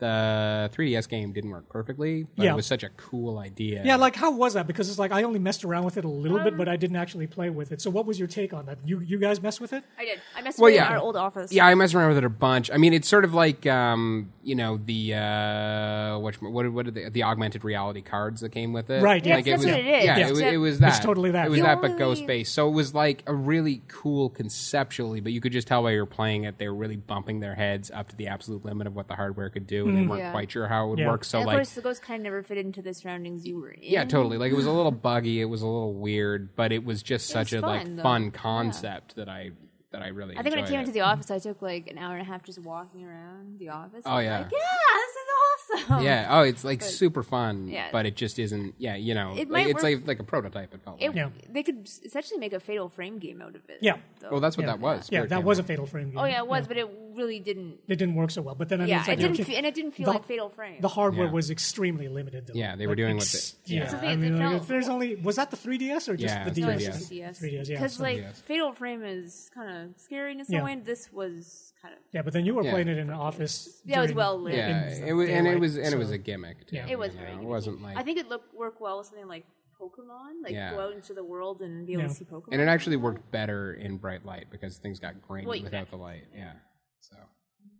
[0.00, 2.52] the 3DS game didn't work perfectly, but Yeah.
[2.52, 3.82] it was such a cool idea.
[3.84, 4.66] Yeah, like how was that?
[4.66, 6.96] Because it's like I only messed around with it a little bit, but I didn't
[6.96, 7.80] actually play with it.
[7.80, 8.78] So what was your take on that?
[8.84, 9.84] You you guys messed with it?
[9.98, 10.20] I did.
[10.36, 11.52] I messed Well, with it in our old office.
[11.52, 12.70] Yeah, I messed around with it a bunch.
[12.70, 16.90] I mean, it's sort of like um, you know the uh, what what what are
[16.90, 19.02] the, the augmented reality cards that came with it?
[19.02, 19.36] Right, yeah.
[19.36, 20.04] Like, That's it was, what it is.
[20.04, 20.26] Yeah, Yeah.
[20.26, 20.88] it, was, it was that.
[20.88, 21.46] It's totally that.
[21.46, 22.54] It was The that, but ghost based.
[22.54, 26.00] So it was like a really cool conceptually, but you could just tell while you
[26.00, 28.94] were playing it, they were really bumping their heads up to the absolute limit of
[28.94, 30.26] what the hardware could do, and they weren't mm-hmm.
[30.26, 30.32] Yeah.
[30.32, 31.08] quite sure how it would Yeah.
[31.08, 31.24] work.
[31.24, 33.60] So and of like, course, the ghost kind of never fit into the surroundings you
[33.60, 33.80] were in.
[33.82, 34.38] yeah, totally.
[34.38, 35.40] Like it was a little buggy.
[35.40, 38.02] It was a little weird, but it was just such was a like fun, though.
[38.02, 38.30] fun Yeah.
[38.30, 39.50] concept that I
[39.92, 40.36] that I really.
[40.36, 40.82] I think when I enjoyed came it.
[40.82, 43.70] into the office, I took like an hour and a half just walking around the
[43.70, 44.02] office.
[44.06, 44.38] Oh, I was yeah.
[44.38, 44.58] like, yeah,
[44.94, 46.04] this is awesome.
[46.04, 46.26] Yeah.
[46.30, 47.66] Oh, it's like super fun.
[47.66, 47.88] Yeah.
[47.90, 48.74] But it just isn't.
[48.78, 48.94] Yeah.
[48.94, 50.72] You know, It like, might it's work- like like a prototype.
[50.74, 51.16] It felt It, like.
[51.16, 51.28] Yeah.
[51.48, 53.78] They could essentially make a Fatal Frame game out of it.
[53.80, 53.96] Yeah.
[54.20, 54.30] though.
[54.30, 54.72] Well, that's what Yeah.
[54.74, 55.08] that was.
[55.10, 55.62] Yeah, where that came was a.
[55.64, 56.18] Fatal Frame oh, game.
[56.18, 56.88] Oh yeah, it was, but it
[57.20, 57.78] really didn't.
[57.88, 58.54] It didn't work so well.
[58.54, 60.12] But then I mean, Yeah, it's it didn't, okay, fe- and it didn't feel the-
[60.12, 60.80] like Fatal Frame.
[60.80, 61.32] the hardware Yeah.
[61.32, 62.46] was extremely limited.
[62.46, 62.54] Though.
[62.54, 63.80] Yeah, they were Like, doing ex- what they- yeah.
[63.82, 66.44] Yeah, So I mean, they like, there's only was that the 3DS or just Yeah,
[66.44, 66.78] the it's no, DS?
[66.86, 66.98] it's 3DS.
[66.98, 67.38] just DS.
[67.40, 68.40] 3DS, yeah, Because so- like 3DS.
[68.42, 70.64] Fatal Frame is kind of scary in its own Yeah.
[70.64, 70.76] way.
[70.82, 72.70] This was kind of Yeah, but then you were Yeah.
[72.72, 73.80] playing it in an office.
[73.84, 74.54] Yeah, it was well lit.
[74.54, 76.66] Yeah, it was, and it was, and it was a gimmick.
[76.66, 76.86] Too, Yeah.
[76.88, 77.36] It was you very.
[77.36, 77.42] know?
[77.42, 77.96] It wasn't like.
[77.96, 79.44] I think it looked work well with something like
[79.80, 80.72] Pokemon, like Yeah.
[80.72, 82.08] go out into the world and be able Yeah.
[82.08, 82.48] to see Pokemon.
[82.52, 85.62] and it actually worked better in bright light because things got grainy Well, yeah.
[85.64, 86.24] without the light.
[86.36, 86.52] Yeah.
[87.00, 87.16] So.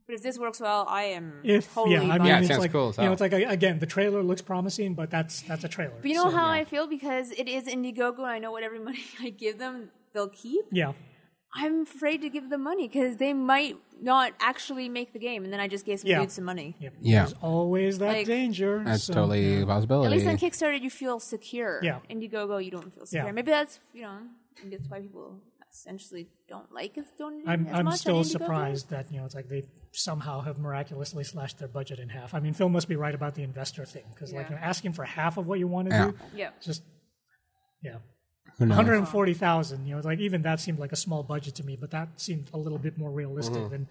[0.07, 1.95] But if this works well, I am If totally.
[1.95, 3.79] yeah, I mean, Yeah, it it's sounds like, cool as You know, it's like again,
[3.79, 5.95] the trailer looks promising, but that's that's a trailer.
[6.01, 8.63] But you know so- how I feel because it is Indiegogo, and I know what
[8.65, 10.65] every money I give them, they'll keep.
[10.73, 10.93] Yeah,
[11.55, 15.53] I'm afraid to give them money because they might not actually make the game, and
[15.53, 16.21] then I just gave some Yeah.
[16.21, 16.75] dudes some money.
[16.81, 17.19] yeah, Yeah.
[17.27, 18.83] There's always that Like- danger.
[18.85, 20.07] That's so, totally a possibility.
[20.07, 21.79] At least on Kickstarter, you feel secure.
[21.85, 22.01] Yeah.
[22.11, 23.27] Indiegogo, you don't feel secure.
[23.27, 23.33] Yeah.
[23.33, 24.19] Maybe that's you know,
[24.65, 25.39] maybe that's why people
[25.73, 28.27] essentially don't like us donating I'm as I'm much still Indiegogo.
[28.27, 32.35] surprised that you know it's like they somehow have miraculously slashed their budget in half.
[32.35, 34.93] I mean, Phil must be right about the investor thing because like you know, asking
[34.95, 36.11] for half of what you want to Yeah.
[36.11, 36.51] do, Yeah.
[36.61, 36.83] just
[37.83, 37.99] yeah.
[38.59, 42.21] 140,000, you know, like even that seemed like a small budget to me, but that
[42.21, 43.89] seemed a little bit more realistic than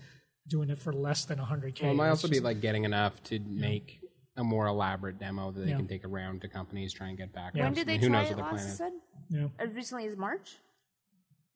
[0.48, 1.74] doing it for less than 100k.
[1.74, 1.84] Mm-hmm.
[1.86, 4.00] Well, it might It's also be like getting enough to make
[4.38, 5.78] a more elaborate demo that they Yeah.
[5.78, 7.54] can take around to companies, try and get back.
[7.56, 7.64] Yeah.
[7.66, 8.78] When did they mean, who try knows it what their last?
[8.78, 9.50] plan You is.
[9.50, 9.66] said yeah.
[9.70, 10.58] as recently as March.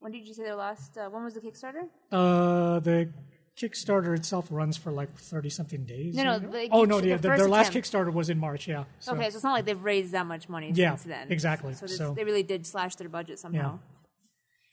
[0.03, 0.97] When did you say their last?
[0.97, 1.83] Uh, when was the Kickstarter?
[2.11, 3.09] Uh, the
[3.57, 6.13] Kickstarter itself runs for like 30 something days.
[6.13, 7.87] No, no, the oh no, Kickstarter- yeah, the their, last attempt.
[7.87, 8.67] Kickstarter was in March.
[8.67, 8.83] Yeah.
[8.99, 11.31] So, okay, so it's not like they've raised that much money Yeah, since then.
[11.31, 11.73] exactly.
[11.73, 13.79] So, So- they really did slash their budget somehow.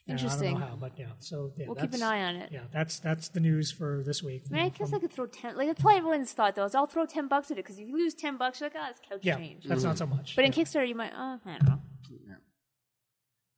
[0.09, 0.49] yeah, Interesting.
[0.49, 1.07] I don't know how, but yeah.
[1.21, 2.51] So yeah, We'll keep an eye on it.
[2.51, 4.43] Yeah, that's that's the news for this week.
[4.51, 5.57] I mean, I guess I could throw ten.
[5.57, 6.65] Like that's probably everyone's thought though.
[6.65, 8.77] Is I'll throw ten bucks at it because if you lose ten bucks, you're like,
[8.83, 9.63] oh, it's couch yeah, change.
[9.65, 10.35] that's not so much.
[10.35, 10.51] But in.
[10.51, 11.13] Kickstarter, you might.
[11.15, 11.81] Oh, I don't know.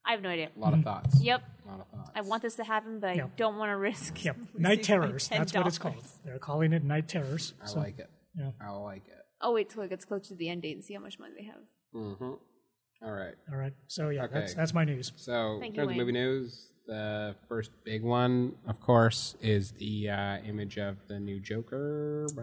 [0.05, 0.11] Yeah.
[0.11, 0.49] I have no idea.
[0.57, 1.21] A lot of thoughts.
[1.23, 2.11] Yep, A lot of thoughts.
[2.15, 3.25] I want this to happen, but Yeah.
[3.25, 4.25] I don't want to risk.
[4.25, 5.29] Yep, night my terrors.
[5.29, 5.95] That's what it's called.
[6.25, 7.55] They're calling it night terrors.
[7.63, 8.11] I So, like it.
[8.37, 8.51] yeah.
[8.61, 9.15] I like it.
[9.41, 11.35] Oh wait till it gets closer to the end date and see how much money
[11.37, 11.63] they have.
[11.95, 12.25] Mm-hmm.
[13.05, 13.35] All right.
[13.51, 13.73] All right.
[13.89, 14.35] So yeah, Okay.
[14.35, 15.13] that's that's my news.
[15.17, 15.99] So, Thank in you, terms of Wayne.
[15.99, 21.41] movie news, the first big one, of course, is the uh, image of the new
[21.41, 22.27] Joker.
[22.37, 22.43] by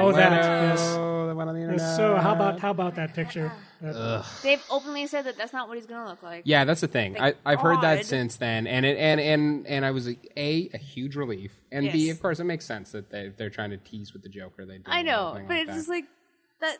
[0.00, 0.94] Oh, that, Leto, yes.
[1.28, 1.96] the one on the internet.
[1.96, 3.52] So how about how about that picture?
[3.82, 6.42] That- They've openly said that that's not what he's going to look like.
[6.46, 7.20] Yeah, that's the thing.
[7.20, 8.04] I, I've heard that God.
[8.06, 11.90] since then, and it, and and and I was a, a a huge relief, and
[11.92, 12.16] b Yes.
[12.16, 14.64] of course it makes sense that they they're trying to tease with the Joker.
[14.64, 15.76] They do I know, everything but like it's that.
[15.76, 16.04] just like
[16.60, 16.76] that.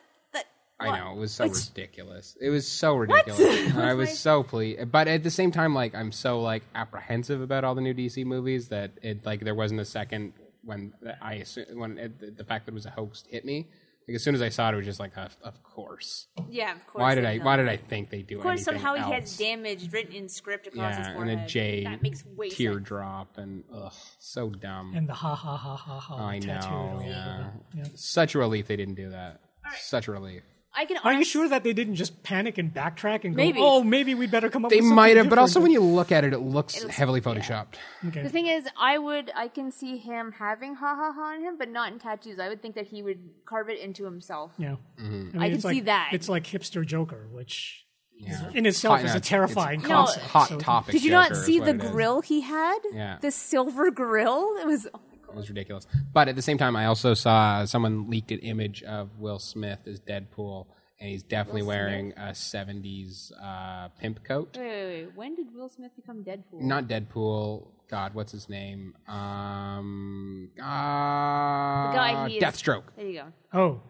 [0.81, 2.37] That I know it was so What's- ridiculous.
[2.41, 3.39] It was so ridiculous.
[3.71, 7.41] and I was so pleased, but at the same time, like I'm so like apprehensive
[7.41, 11.37] about all the new DC movies that it like there wasn't a second when I
[11.37, 13.67] assu- when it, the fact that it was a hoax hit me.
[14.07, 16.25] Like as soon as I saw it, it was just like, of, of course.
[16.49, 17.01] Yeah, of course.
[17.01, 17.37] Why did they I?
[17.37, 17.45] know.
[17.45, 19.29] Why did I think they do Of course, anything somehow he else?
[19.29, 21.39] has damage written in script across his yeah, and forehead.
[21.39, 22.57] a J that makes way sense.
[22.57, 24.93] teardrop, and ugh, so dumb.
[24.95, 26.77] and the ha ha ha ha ha I tattooed know.
[26.77, 27.39] all over Yeah.
[27.47, 27.53] it.
[27.75, 27.83] Yeah.
[27.95, 29.39] Such a relief they didn't do that.
[29.79, 30.41] Such a relief.
[30.73, 30.97] I can.
[31.03, 33.59] Are you sure that they didn't just panic and backtrack and go, Maybe.
[33.61, 34.71] "Oh, maybe we better come up"?
[34.71, 36.95] They with something might have, but also when you look at it, it looks looks-
[36.95, 37.33] heavily yeah.
[37.33, 37.75] photoshopped.
[38.07, 38.23] okay.
[38.23, 41.57] The thing is, I would, I can see him having ha ha ha on him,
[41.57, 42.39] but not in tattoos.
[42.39, 44.53] I would think that he would carve it into himself.
[44.57, 45.41] yeah, Mm-hmm.
[45.41, 46.09] I it's can see like, that.
[46.13, 48.49] It's like hipster Joker, which Yeah.
[48.53, 50.25] in itself Hot- is no, a terrifying it's concept.
[50.27, 50.93] Hot so- topic.
[50.93, 51.91] Did you Joker not see the it is.
[51.91, 52.79] grill he had?
[52.93, 53.17] Yeah.
[53.19, 54.55] The silver grill.
[54.61, 54.87] It was.
[54.93, 55.87] Oh my It was ridiculous.
[56.13, 59.79] But at the same time, I also saw someone leaked an image of Will Smith
[59.87, 60.67] as Deadpool,
[60.99, 64.55] and he's definitely wearing a '70s uh, pimp coat.
[64.57, 65.15] Wait, wait, wait.
[65.15, 66.61] When did Will Smith become Deadpool?
[66.61, 67.67] Not Deadpool.
[67.89, 68.95] God, what's his name?
[69.05, 72.83] Um, uh, The guy he is- Deathstroke.
[72.95, 73.33] There you go.
[73.59, 73.81] Oh,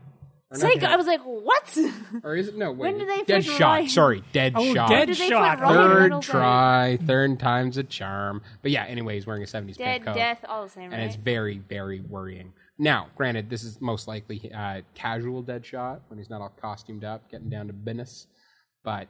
[0.52, 0.86] Or not Psycho.
[0.86, 1.78] I was like, what?
[2.24, 2.72] Or is it no?
[2.72, 3.60] Wait, When did they Dead put Shot.
[3.62, 4.90] Ryan- Sorry, Dead oh, Shot.
[4.90, 5.60] dead did they put shot.
[5.62, 8.42] Ryan Third Reynolds on try, third time's a charm.
[8.62, 11.16] But yeah, anyway, he's wearing a '70s Dead, coat, death, all the same, and it's
[11.16, 12.52] very, very worrying.
[12.78, 17.30] Now, granted, this is most likely uh, casual Deadshot when he's not all costumed up,
[17.32, 18.28] getting down to business.
[18.84, 19.08] But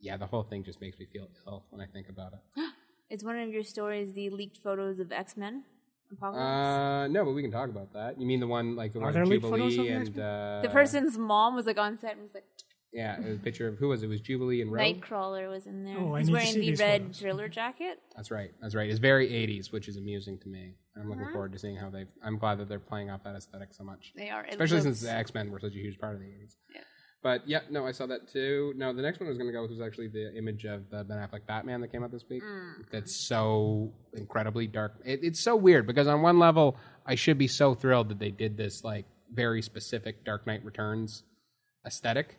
[0.00, 2.62] yeah, the whole thing just makes me feel ill when I think about it.
[3.10, 5.64] It's one of your stories, the leaked photos of X Men
[6.14, 6.42] Apocalypse.
[6.42, 8.20] Uh, no, but we can talk about that.
[8.20, 10.08] You mean the one like the one there of leaked photos Jubilee of the and
[10.08, 10.26] X-Men?
[10.26, 12.44] uh, the person's mom was like on set and was like,
[12.92, 14.06] Yeah, it was a picture of who was it?
[14.06, 14.80] It was Jubilee and Rogue.
[15.02, 15.96] Nightcrawler was in there.
[15.98, 17.18] Oh, I He's need to wearing see the these red photos.
[17.18, 17.98] thriller jacket.
[18.14, 18.52] That's right.
[18.62, 18.88] That's right.
[18.88, 20.74] It's very 80s, which is amusing to me.
[20.96, 21.10] I'm Uh-huh.
[21.10, 22.06] looking forward to seeing how they.
[22.22, 24.44] I'm glad that they're playing off that aesthetic so much, They are.
[24.44, 26.56] It especially looks- since the X Men were such a huge part of the 80s.
[26.72, 26.82] Yeah.
[27.24, 28.74] But yeah, no, I saw that too.
[28.76, 30.90] No, the next one I was going to go with was actually the image of
[30.90, 32.42] the Ben Affleck Batman that came out this week.
[32.42, 32.84] Mm.
[32.92, 34.92] That's so incredibly dark.
[35.06, 38.30] It, it's so weird because on one level, I should be so thrilled that they
[38.30, 41.22] did this like very specific Dark Knight Returns
[41.86, 42.36] aesthetic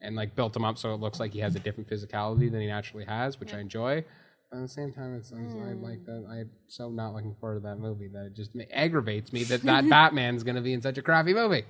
[0.00, 2.60] and like built him up so it looks like he has a different physicality than
[2.60, 4.04] he naturally has, which I enjoy.
[4.50, 6.26] But at the same time, it's, it's like that.
[6.28, 9.88] I'm so not looking forward to that movie that it just aggravates me that that
[9.88, 11.62] Batman's going to be in such a crappy movie.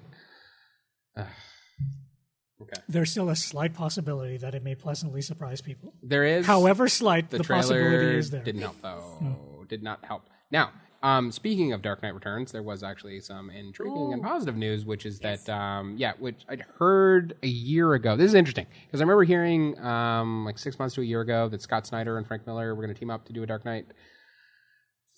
[2.62, 2.80] Okay.
[2.88, 5.92] There's still a slight possibility that it may pleasantly surprise people.
[6.02, 6.46] There is.
[6.46, 8.42] However slight, the, the, possibility is there.
[8.42, 9.64] didn't help though.
[9.68, 10.28] Did not help.
[10.50, 10.70] Now,
[11.04, 15.04] um, speaking of Dark Knight Returns, there was actually some intriguing and positive news, which
[15.04, 18.16] is that um, yeah, which I'd heard a year ago.
[18.16, 21.48] This is interesting because I remember hearing um, like six months to a year ago
[21.50, 23.66] that Scott Snyder and Frank Miller were going to team up to do a Dark
[23.66, 23.86] Knight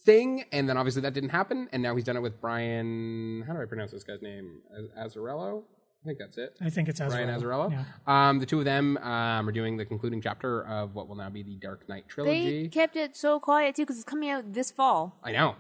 [0.05, 3.45] thing, and then obviously that didn't happen, and now he's done it with Brian.
[3.47, 4.63] How do I pronounce this guy's name?
[4.77, 5.63] Az- Azzarello.
[6.07, 6.57] I think that's it.
[6.61, 7.69] I think it's Brian Azarello.
[7.69, 7.85] Azzarello.
[8.07, 8.29] Yeah.
[8.29, 11.29] Um, the two of them um, are doing the concluding chapter of what will now
[11.31, 12.63] be the Dark Knight trilogy.
[12.63, 15.19] They kept it so quiet too because it's coming out this fall.
[15.25, 15.57] I know.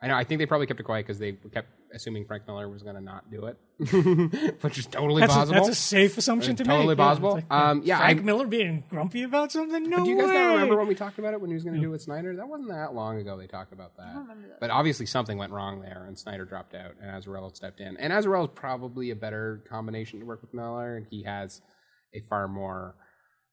[0.00, 0.14] I know.
[0.14, 2.94] I think they probably kept it quiet because they kept assuming Frank Miller was going
[2.94, 3.56] to not do it,
[4.62, 5.54] which is totally That's a, possible.
[5.54, 6.96] that's a safe assumption to Totally make.
[6.98, 7.36] Totally possible.
[7.38, 9.88] it's Um, yeah, Frank I- Miller being grumpy about something.
[9.88, 10.34] No do you guys way.
[10.34, 12.02] not remember when we talked about it when he was going to do it with
[12.02, 12.36] Snyder?
[12.36, 13.36] That wasn't that long ago.
[13.36, 14.14] They talked about that.
[14.16, 14.60] remember that.
[14.60, 17.96] But obviously something went wrong there, and Snyder dropped out, and Azzarello stepped in.
[17.96, 21.60] And Azzarello is probably a better combination to work with Miller, and he has
[22.14, 22.94] a far more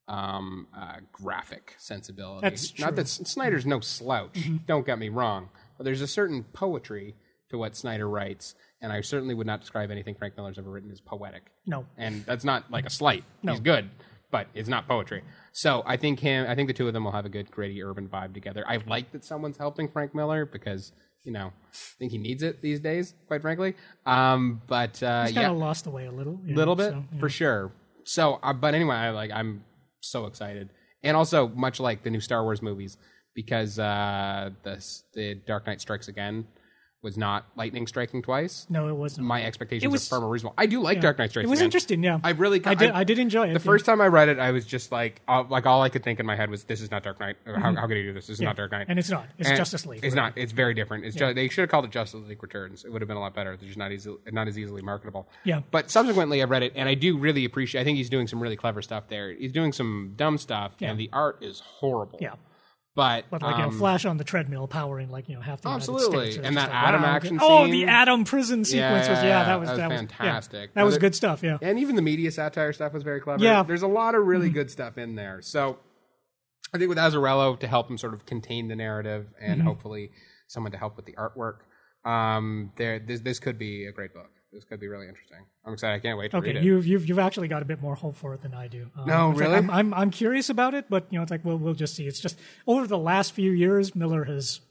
[0.08, 2.42] um, uh, graphic sensibility.
[2.42, 4.50] That's Not that Snyder's no slouch.
[4.66, 7.16] Don't get me wrong, but there's a certain poetry
[7.50, 10.92] to what Snyder writes, and I certainly would not describe anything Frank Miller's ever written
[10.92, 11.52] as poetic.
[11.66, 11.86] No.
[11.98, 13.24] and that's not like a slight.
[13.44, 13.54] No.
[13.54, 13.90] He's good,
[14.32, 15.24] but it's not poetry.
[15.54, 16.46] So I think him.
[16.48, 18.64] I think the two of them will have a good gritty urban vibe together.
[18.68, 20.92] I like that someone's helping Frank Miller because
[21.24, 23.76] you know I think he needs it these days, quite frankly.
[24.06, 26.40] Um, but uh, He's kind yeah, of lost the way a little.
[26.46, 27.20] yeah, little bit so, yeah.
[27.20, 27.72] for sure.
[28.04, 29.64] So, uh, but anyway, I like I'm
[30.02, 30.70] so excited,
[31.04, 32.98] and also much like the new Star Wars movies,
[33.34, 36.46] because uh, the the Dark Knight Strikes Again
[37.04, 38.66] was not lightning striking twice.
[38.70, 39.28] No, it wasn't.
[39.28, 40.56] My expectations It was- are far more reasonable.
[40.58, 41.66] I do like Dark Knight Strikes it was Again.
[41.66, 42.04] interesting.
[42.04, 42.92] Yeah, I really, I did.
[42.92, 43.54] I, did enjoy it.
[43.54, 43.60] The yeah.
[43.60, 46.20] first time I read it, I was just like, uh, like all I could think
[46.20, 47.38] in my head was, "This is not Dark Knight.
[47.46, 48.28] How, how could he do this?
[48.28, 48.92] This is not Dark Knight." Mm-hmm.
[48.92, 49.28] and it's not.
[49.38, 50.04] It's And Justice League.
[50.04, 50.22] It's right?
[50.24, 50.34] not.
[50.38, 51.06] It's very different.
[51.06, 52.84] It's ju- they should have called it Justice League Returns.
[52.84, 53.54] It would have been a lot better.
[53.54, 55.28] It's just not easy, not as easily marketable.
[55.44, 55.62] Yeah.
[55.70, 57.82] But subsequently, I read it, and I do really appreciate.
[57.82, 59.32] I think he's doing some really clever stuff there.
[59.34, 62.18] He's doing some dumb stuff, and the art is horrible.
[62.22, 62.34] Yeah.
[62.98, 65.62] But, But like you know, um, Flash on the treadmill, powering like you know half
[65.62, 66.32] the Absolutely.
[66.32, 66.46] States.
[66.46, 67.38] And that like, Atom wow, action.
[67.40, 67.72] Oh, scene.
[67.72, 70.70] the Atom prison sequence was yeah, that was that was that was fantastic.
[70.72, 71.44] yeah, that was good stuff.
[71.44, 71.60] Yeah.
[71.62, 73.44] and even the media satire stuff was very clever.
[73.44, 73.60] Yeah.
[73.60, 73.68] Mm-hmm.
[73.68, 75.42] there's a lot of really good stuff in there.
[75.44, 75.78] So
[76.74, 79.68] I think with Azzarello to help him sort of contain the narrative and Mm-hmm.
[79.68, 80.10] hopefully
[80.48, 81.58] someone to help with the artwork,
[82.10, 84.32] um, there this this could be a great book.
[84.58, 85.38] This could be really interesting.
[85.66, 85.94] I'm excited.
[85.94, 86.64] I can't wait to read Okay, it.
[86.66, 88.90] you've, you've you've actually got a bit more hope for it than I do.
[88.98, 89.58] Um, No, it's like really?
[89.60, 92.08] I'm, I'm I'm curious about it, but you know, it's like we'll we'll just see.
[92.08, 94.62] It's just over the last few years, Miller has,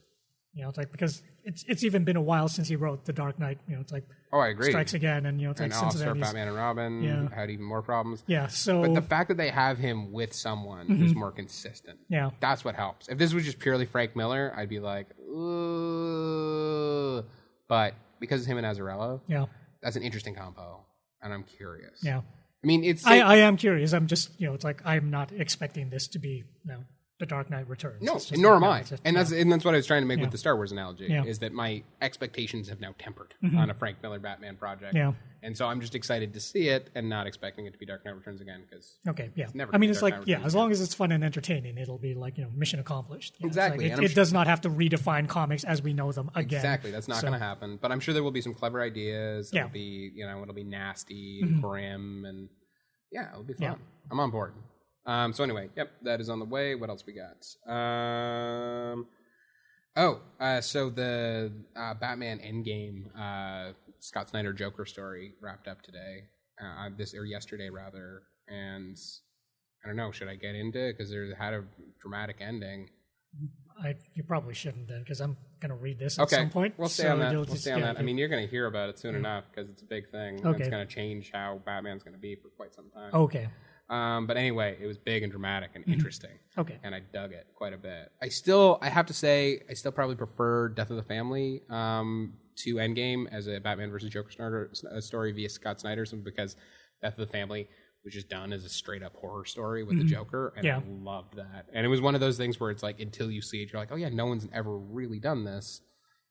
[0.54, 3.12] you know, it's like because it's it's even been a while since he wrote The
[3.12, 3.60] Dark Knight.
[3.68, 4.70] You know, it's like oh, I agree.
[4.70, 7.28] Strikes Again, and you know, it's like and since then Batman and Robin Yeah.
[7.32, 8.24] had even more problems.
[8.26, 8.48] yeah.
[8.48, 12.12] So But the fact that they have him with someone who's more consistent, Mm-hmm.
[12.14, 13.06] yeah, that's what helps.
[13.08, 17.24] If this was just purely Frank Miller, I'd be like, Ugh.
[17.68, 19.44] but because it's him and Azzarello, yeah,
[19.82, 20.84] that's an interesting combo,
[21.22, 22.00] and I'm curious.
[22.02, 22.20] yeah.
[22.64, 23.92] I mean, it's I, I am curious.
[23.92, 26.84] I'm just you know, it's like I'm not expecting this to be you know,
[27.18, 28.02] The Dark Knight Returns.
[28.02, 29.22] no, nor am I, just- and yeah.
[29.22, 31.06] that's and that's what I was trying to make with the Star Wars analogy.
[31.08, 31.20] Yeah.
[31.20, 31.28] Mm-hmm.
[31.28, 35.12] Is that my expectations have now tempered on a Frank Miller Batman project, Yeah.
[35.42, 38.04] and so I'm just excited to see it and not expecting it to be Dark
[38.04, 39.46] Knight Returns again because Okay, yeah.
[39.54, 41.24] never I mean, it's Dark like Knight yeah, Returns as long as it's fun and
[41.24, 43.34] entertaining, it'll be like you know, mission accomplished.
[43.38, 45.94] Yeah, it's like Exactly, it, it sh- does not have to redefine comics as we
[45.94, 46.58] know them again.
[46.58, 47.78] Exactly, that's not So- going to happen.
[47.80, 49.48] But I'm sure there will be some clever ideas.
[49.48, 49.64] It'll Yeah.
[49.64, 49.72] Mm-hmm.
[49.72, 52.50] be, you know, it'll be nasty and grim, and
[53.10, 53.62] yeah, it'll be fun.
[53.62, 53.74] Yeah.
[54.10, 54.52] I'm on board.
[55.06, 56.74] Um, so anyway, yep, that is on the way.
[56.74, 57.46] What else we got?
[57.72, 59.06] Um,
[59.96, 66.24] oh, uh, so the uh, Batman Endgame uh, Scott Snyder Joker story wrapped up today,
[66.60, 68.96] uh, this or yesterday rather, and
[69.84, 70.10] I don't know.
[70.10, 71.62] Should I get into it because there had a
[72.00, 72.88] dramatic ending?
[73.82, 76.74] I you probably shouldn't then because I'm gonna read this at Okay, some point.
[76.78, 77.32] we'll stay so on that.
[77.34, 77.98] We'll just- stay on yeah, that.
[77.98, 80.44] I mean, you're going to hear about it soon enough because it's a big thing.
[80.44, 80.60] Okay.
[80.60, 83.10] It's going to change how Batman's going to be for quite some time.
[83.14, 83.48] okay,
[83.88, 86.38] Um, but anyway, it was big and dramatic and interesting.
[86.58, 86.78] okay.
[86.82, 88.10] and I dug it quite a bit.
[88.20, 92.34] I still, I have to say, I still probably prefer Death of the Family um,
[92.64, 96.56] to Endgame as a Batman versus Joker starter, a story via Scott Snyder, simply because
[97.00, 97.68] Death of the Family
[98.04, 100.78] was just done as a straight up horror story with the Joker, and Yeah.
[100.78, 101.66] I loved that.
[101.72, 103.80] And it was one of those things where it's like until you see it, you're
[103.80, 105.80] like, oh yeah, no one's ever really done this.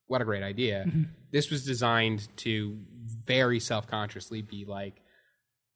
[0.08, 0.86] What a great idea!
[1.32, 2.78] This was designed to
[3.26, 5.02] very self consciously be like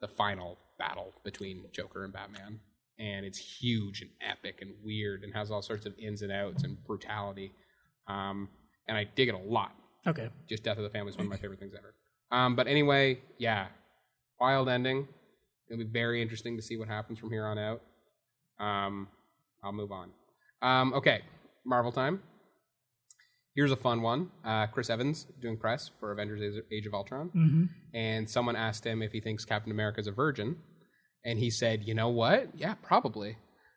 [0.01, 2.59] the final battle between Joker and Batman.
[2.97, 6.63] And it's huge and epic and weird and has all sorts of ins and outs
[6.63, 7.53] and brutality.
[8.07, 8.49] Um,
[8.87, 9.71] and I dig it a lot.
[10.07, 10.29] Okay.
[10.47, 11.93] Just Death of the Family is one of my favorite things ever.
[12.31, 13.67] Um, but anyway, yeah,
[14.39, 15.07] wild ending.
[15.69, 17.81] It'll be very interesting to see what happens from here on out.
[18.59, 19.07] Um,
[19.63, 20.09] I'll move on.
[20.61, 21.21] Um, okay,
[21.65, 22.21] Marvel time.
[23.59, 24.31] Here's a fun one.
[24.45, 27.29] Uh, Chris Evans doing press for Avengers Age- of Ultron.
[27.93, 30.55] And someone asked him if he thinks Captain America's a virgin.
[31.25, 32.47] And he said, you know what?
[32.55, 33.35] Yeah, probably.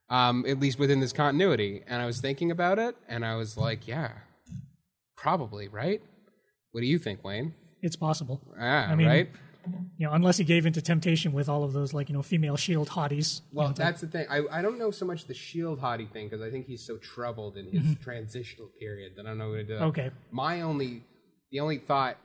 [0.08, 1.82] Um, at least within this continuity.
[1.88, 4.12] And I was thinking about it, and I was like, yeah,
[5.16, 6.00] probably, right?
[6.70, 7.52] What do you think, Wayne?
[7.82, 8.40] It's possible.
[8.60, 9.30] Ah, I mean, right?
[9.96, 12.56] You know, unless he gave into temptation with all of those like you know female
[12.56, 13.42] shield hotties.
[13.52, 14.26] Well, uh, that's the thing.
[14.28, 16.96] I, I don't know so much the shield hottie thing because I think he's so
[16.96, 18.02] troubled in his mm-hmm.
[18.02, 19.74] transitional period that I don't know what to do.
[19.74, 20.10] Okay.
[20.30, 21.04] My only,
[21.50, 22.16] the only thought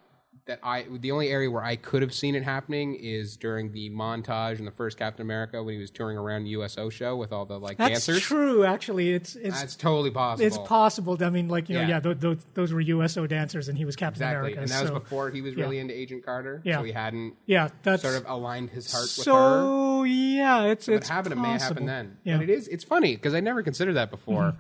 [0.46, 3.90] that I, the only area where I could have seen it happening is during the
[3.90, 7.46] montage in the first Captain America when he was touring around USO show with all
[7.46, 7.94] the like dancers.
[7.96, 8.24] That's dancers.
[8.24, 8.64] true.
[8.66, 10.46] Actually, it's it's That's totally possible.
[10.48, 11.18] it's possible.
[11.22, 11.88] I mean, like you know, Yeah.
[11.88, 14.62] yeah, th- th- those were USO dancers, and he was Captain exactly, America.
[14.62, 16.62] and that was before he was really into Agent Carter.
[16.64, 16.78] Yeah.
[16.78, 19.24] so he hadn't yeah, that's sort of aligned his heart with her.
[19.24, 20.64] so yeah.
[20.66, 21.86] It's what it's happened it may happen possible.
[21.88, 22.18] then.
[22.24, 22.34] Yeah.
[22.34, 22.42] Mm-hmm.
[22.44, 24.56] But it is it's funny because I never considered that before.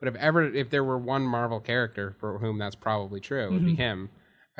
[0.00, 3.50] But if ever if there were one Marvel character for whom that's probably true, it
[3.52, 3.66] would Mm-hmm.
[3.66, 4.10] be him.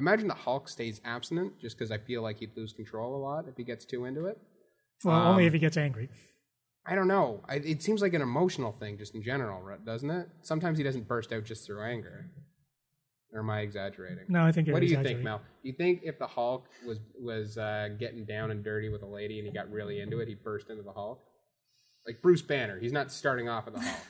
[0.01, 3.21] I imagine the Hulk stays abstinent just because I feel like he'd lose control a
[3.21, 4.39] lot if he gets too into it.
[5.05, 6.09] Well, Um, only if he gets angry.
[6.87, 7.43] I don't know.
[7.47, 10.29] I, it seems like an emotional thing just in general, doesn't it?
[10.41, 12.31] Sometimes he doesn't burst out just through anger.
[13.35, 14.25] Or am I exaggerating?
[14.29, 15.21] No, I think you're What do you think.
[15.21, 15.43] Mel?
[15.63, 19.07] Do you think if the Hulk was was uh, getting down and dirty with a
[19.07, 21.21] lady and he got really into it, he'd burst into the Hulk?
[22.07, 24.01] Like Bruce Banner, he's not starting off with the Hulk.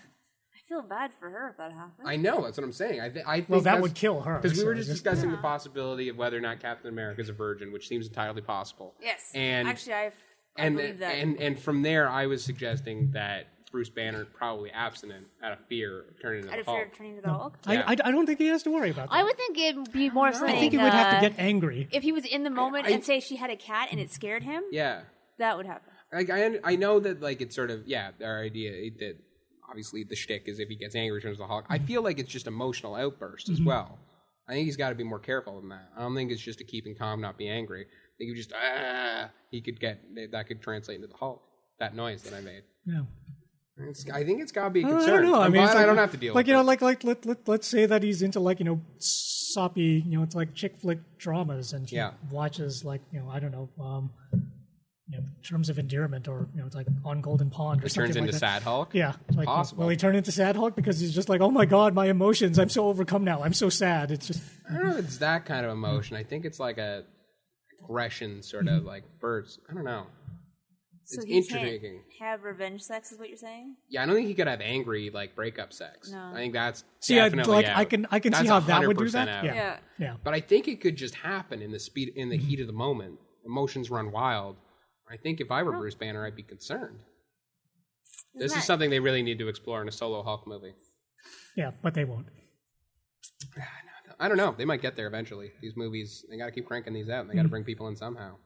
[0.71, 2.07] I feel bad for her if that happened.
[2.09, 3.01] I know that's what I'm saying.
[3.01, 4.39] I, th- I think Well, that would kill her.
[4.39, 7.21] because we so were it's just discussing the possibility of whether or not Captain America
[7.21, 8.95] is a virgin, which seems entirely possible.
[9.03, 9.33] yes.
[9.35, 10.15] and actually, I've,
[10.57, 11.15] I and believe that.
[11.17, 15.59] and and from there, I was suggesting that Bruce Banner is probably abstinent out of
[15.69, 16.87] fear of turning into out the of fear Hulk.
[16.93, 17.59] of turning to the Hulk.
[17.67, 17.83] I, Yeah.
[17.87, 19.15] I, I don't think he has to worry about that.
[19.15, 20.55] I would think it'd be more something.
[20.55, 21.89] I think he would have uh, to get angry.
[21.93, 24.11] If he was in the moment I- and say she had a cat and it
[24.13, 25.03] scared him, Yeah,
[25.39, 25.91] that would happen.
[26.13, 29.17] like I I know that like it's sort of yeah our idea that
[29.71, 31.65] obviously the shtick is if he gets angry turns to the Hulk.
[31.71, 33.55] I feel like it's just emotional outburst Mm-hmm.
[33.55, 33.99] as well.
[34.49, 35.89] I think he's got to be more careful than that.
[35.97, 37.83] I don't think it's just to keep him calm, not be angry.
[37.83, 40.01] I think you just ah he could get
[40.33, 41.41] that could translate into the Hulk.
[41.79, 42.63] That noise that I made.
[42.85, 43.03] Yeah.
[43.83, 45.23] It's, I think it's got to be a I concern.
[45.23, 45.41] don't know.
[45.41, 46.65] I mean, it's I don't have to deal like with you know, it.
[46.65, 50.23] like like let, let let's say that he's into like you know soppy, you know,
[50.23, 52.11] it's like chick flick dramas, and he Yeah.
[52.31, 54.11] watches like you know, I don't know, um,
[55.11, 57.91] you know, terms of endearment, or you know, it's like on Golden Pond, or It
[57.93, 58.39] something turns like into that.
[58.39, 58.95] Sad Hulk.
[58.95, 59.83] Yeah, it's like Possible.
[59.83, 62.59] will he turn into Sad Hulk because he's just like, oh my god, my emotions,
[62.59, 64.11] I'm so overcome now, I'm so sad.
[64.13, 66.17] It's just I don't know if it's that kind of emotion.
[66.17, 67.05] I think it's like a
[67.83, 69.61] aggression sort of like burst.
[69.71, 70.07] I don't know.
[71.05, 72.03] So It's he intriguing.
[72.21, 73.75] can't have revenge sex, is what you're saying?
[73.89, 76.13] Yeah, I don't think he could have angry like breakup sex.
[76.13, 76.31] No.
[76.33, 77.77] I think that's see, I, definitely like out.
[77.79, 79.45] I can I can see how that would do that.
[79.45, 79.77] Yeah, Yeah.
[79.99, 80.15] yeah.
[80.23, 82.47] But I think it could just happen in the speed in the Mm-hmm.
[82.47, 83.19] heat of the moment.
[83.45, 84.55] Emotions run wild.
[85.11, 87.01] I think if I were Bruce Banner, I'd be concerned.
[88.35, 90.75] This Isn't is something they really need to explore in a solo Hulk movie.
[91.57, 92.27] yeah, but they won't.
[94.21, 94.55] I don't know.
[94.57, 95.51] They might get there eventually.
[95.63, 97.23] These movies, they got to keep cranking these out.
[97.23, 98.37] and They got to bring people in somehow.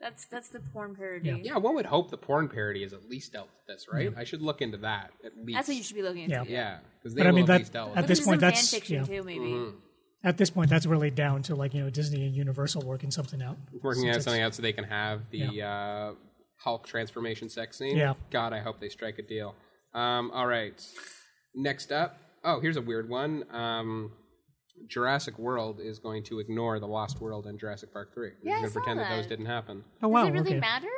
[0.00, 1.28] That's that's the porn parody.
[1.28, 1.36] Yeah.
[1.40, 4.12] Yeah, one would hope the porn parody is at least dealt with this, right?
[4.16, 5.56] I should look into that at least.
[5.56, 6.34] That's what you should be looking into.
[6.34, 6.44] Yeah.
[6.48, 8.06] Yeah, because they But I will mean, at that- least dealt with at it.
[8.08, 9.04] this Look point, into that's- fan fiction yeah.
[9.04, 9.44] too, maybe.
[9.44, 9.76] Mm-hmm.
[10.24, 13.42] At this point, that's really down to like you know Disney and Universal working something
[13.42, 13.56] out.
[13.82, 16.12] working out something out so they can have the uh,
[16.58, 17.96] Hulk transformation sex scene.
[17.96, 18.14] Yeah.
[18.30, 19.54] God, I hope they strike a deal.
[19.94, 20.80] Um, all right.
[21.54, 22.16] Next up.
[22.44, 23.44] Oh, here's a weird one.
[23.52, 24.12] Um,
[24.88, 28.30] Jurassic World is going to ignore the Lost World and Jurassic Park 3.
[28.30, 29.16] They're Yeah, I going to pretend that.
[29.16, 29.84] those didn't happen.
[30.02, 30.60] Oh wow, Does it really okay.
[30.60, 30.88] matter?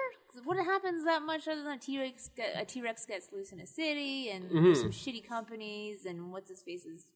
[0.44, 2.28] What happens that much other than a T Rex?
[2.56, 4.74] A T Rex gets loose in a city, and Mm-hmm.
[4.74, 7.06] some shitty companies, and what's his face is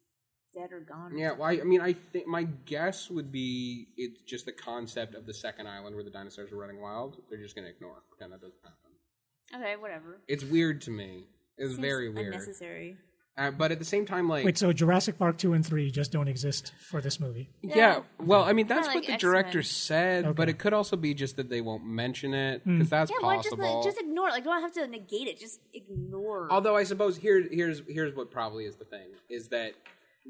[0.55, 1.13] dead or gone.
[1.13, 4.53] or Yeah, well, I, I mean, I think my guess would be it's just the
[4.53, 7.17] concept of the second island where the dinosaurs are running wild.
[7.31, 9.63] They're just going to ignore, pretend that doesn't happen.
[9.63, 10.21] Okay, whatever.
[10.29, 11.25] It's weird to me.
[11.57, 12.35] It's Seems very weird.
[12.35, 12.97] Unnecessary.
[13.37, 16.11] Uh, but at the same time, like Wait, so Jurassic Park two and three just
[16.11, 17.49] don't exist for this movie?
[17.63, 19.31] Yeah, well, I mean that's Kinda what the X-Men.
[19.33, 23.13] director said, but it could also be just that they won't mention it because that's
[23.13, 23.77] Yeah, why just possible.
[23.77, 24.33] like, just ignore it?
[24.33, 25.39] Like, you don't have to negate it.
[25.39, 26.49] Just ignore.
[26.51, 29.75] Although I suppose here, here's here's what probably is the thing is that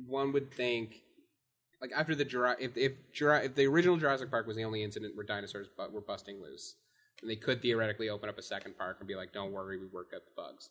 [0.06, 1.02] one would think,
[1.80, 4.82] like after the Jura- if if Jura- if the original Jurassic Park was the only
[4.82, 6.76] incident where dinosaurs bu- were busting loose,
[7.20, 9.86] then they could theoretically open up a second park and be like, "Don't worry, we
[9.86, 10.68] worked out the bugs."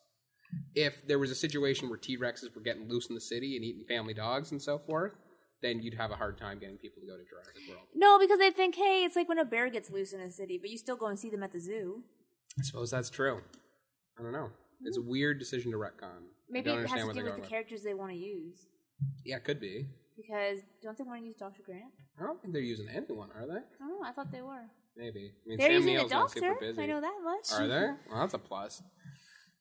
[0.74, 3.64] If there was a situation where T Rexes were getting loose in the city and
[3.64, 5.12] eating family dogs and so forth,
[5.60, 7.86] then you'd have a hard time getting people to go to Jurassic World.
[7.94, 10.56] no, because they think, hey, it's like when a bear gets loose in a city,
[10.58, 12.02] but you still go and see them at the zoo.
[12.58, 13.42] I suppose that's true.
[14.18, 14.50] I don't know.
[14.82, 16.22] It's a weird decision to retcon.
[16.48, 18.66] Maybe it has to do with the characters they want to use.
[19.24, 19.86] Yeah, it could be.
[20.16, 21.62] Because don't they want to use Dr.
[21.64, 21.84] Grant?
[22.20, 23.52] I don't think they're using anyone, are they?
[23.58, 24.06] I don't know.
[24.06, 24.64] I thought they were.
[24.96, 25.32] Maybe.
[25.46, 26.40] I mean, They're Sam using Neill's the not doctor.
[26.40, 26.82] super busy.
[26.82, 27.52] I know that much.
[27.60, 27.86] Are they?
[28.10, 28.82] Well, that's a plus.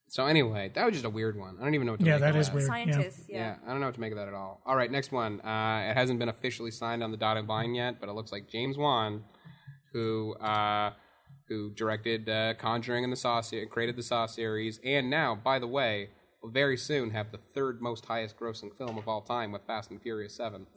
[0.09, 1.57] So anyway, that was just a weird one.
[1.59, 2.65] I don't even know what to Yeah, make that of is weird.
[2.65, 3.25] Scientists.
[3.29, 3.37] Yeah.
[3.37, 3.55] Yeah.
[3.67, 4.61] I don't know what to make of that at all.
[4.65, 5.41] All right, next one.
[5.41, 8.49] Uh, it hasn't been officially signed on the dotted line yet, but it looks like
[8.49, 9.23] James Wan,
[9.93, 10.91] who uh,
[11.49, 15.59] who directed uh, Conjuring and the Saw series, created the Saw series, and now, by
[15.59, 16.09] the way,
[16.41, 19.91] will very soon have the third most highest grossing film of all time with Fast
[19.91, 20.67] and Furious Seven.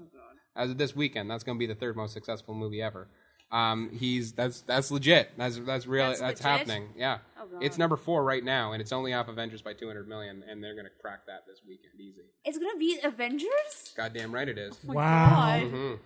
[0.57, 3.09] As of this weekend, that's going to be the third most successful movie ever.
[3.53, 5.33] Um, he's that's that's legit.
[5.37, 6.07] That's that's real.
[6.07, 6.91] That's, That's happening.
[6.97, 7.65] Yeah, Oh, God.
[7.65, 10.63] it's number four right now, and it's only off Avengers by two hundred million, and
[10.63, 12.21] they're going to crack that this weekend easy.
[12.45, 13.93] It's gonna be Avengers.
[13.97, 14.79] Goddamn right it is.
[14.89, 15.31] Oh Wow.
[15.35, 15.63] God.
[15.63, 15.99] Mhm.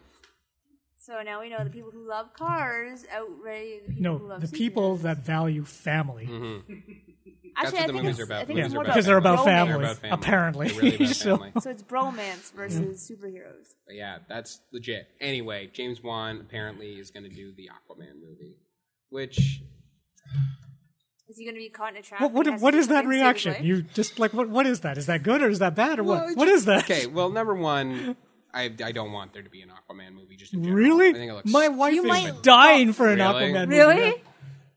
[0.98, 4.40] So now we know the people who love cars outweigh the people who No, love
[4.40, 6.24] the people that value family.
[7.56, 8.40] Actually, what I the think movies it's, are about.
[8.42, 9.44] I think Movies are about Because they're about romance.
[9.46, 10.14] family, They're about family.
[10.14, 10.68] apparently.
[10.68, 11.52] They're really about So- family.
[11.60, 13.26] So it's bromance versus mm-hmm.
[13.26, 13.74] superheroes.
[13.86, 15.08] But yeah, that's legit.
[15.20, 18.56] Anyway, James Wan apparently is going to do the Aquaman movie,
[19.10, 19.62] which
[21.28, 22.20] Is he going to be caught in a trap?
[22.20, 23.64] What, and what, he has what to is that reaction?
[23.64, 24.48] You just like what?
[24.48, 24.98] What is that?
[24.98, 26.48] Is that good or is that bad or Well, what?
[26.48, 26.84] it just- is that?
[26.84, 28.16] Okay, well, number one,
[28.54, 30.36] I I don't want there to be an Aquaman movie.
[30.36, 30.62] Just in.
[30.72, 31.08] Really?
[31.08, 33.52] I think it looks My wife You is might- oh, dying for an Really?
[33.52, 33.94] Aquaman Really?
[33.96, 34.22] movie.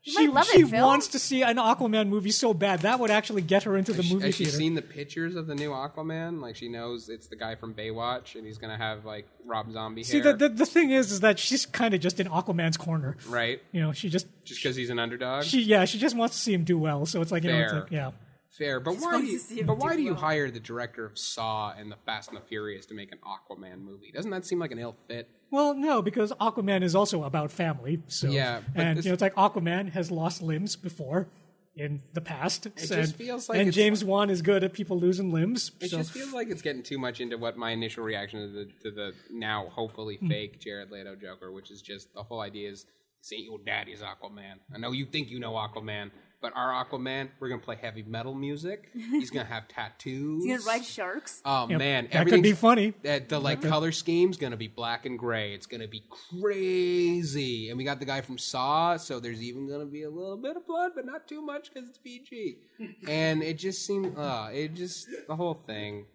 [0.04, 0.86] You She, might love she it, Phil.
[0.86, 3.98] wants to see an Aquaman movie so bad that would actually get her into the
[3.98, 4.56] Has she- movie Has she theater.
[4.58, 6.40] seen the pictures of the new Aquaman?
[6.40, 10.04] Like she knows it's the guy from Baywatch, and he's gonna have like Rob Zombie
[10.04, 12.76] See, hair, the, the the thing is, is that she's kind of just in Aquaman's
[12.76, 13.16] corner.
[13.28, 13.60] right?
[13.72, 15.44] You know, she just Just because he's an underdog.
[15.44, 17.04] she yeah, she just wants to see him do well.
[17.04, 17.80] So it's like you know, it's Fair.
[17.82, 18.10] like yeah.
[18.50, 19.20] Fair, but why?
[19.20, 20.20] Do you, to see him but why do you well.
[20.20, 23.80] hire the director of Saw and the Fast and the Furious to make an Aquaman
[23.82, 24.10] movie?
[24.10, 25.28] Doesn't that seem like an ill fit?
[25.50, 28.00] Well, no, because Aquaman is also about family.
[28.08, 31.28] So Yeah, and this- you know, it's like Aquaman has lost limbs before
[31.76, 32.66] in the past.
[32.66, 35.70] It just feels like and it's- James Wan is good at people losing limbs.
[35.80, 38.48] It so just feels like it's getting too much into what my initial reaction to
[38.48, 40.28] the to the now hopefully Hmm.
[40.28, 42.86] fake Jared Leto Joker, which is just the whole idea is
[43.22, 44.54] this ain't your daddy's Aquaman.
[44.74, 46.10] I know you think you know Aquaman,
[46.40, 48.90] but our Aquaman, we're gonna play heavy metal music.
[48.94, 50.44] He's gonna have tattoos.
[50.44, 51.40] He's going to ride sharks.
[51.44, 52.94] Oh Yep, man, that could everything's- be funny.
[53.02, 55.52] That the like color scheme's gonna be black and gray.
[55.54, 56.02] It's gonna be
[56.40, 60.36] crazy, and we got the guy from Saw, so there's even gonna be a little
[60.36, 62.58] bit of blood, but not too much because it's PG.
[63.08, 66.06] and it just seemed, uh, it just the whole thing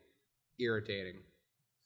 [0.60, 1.16] irritating,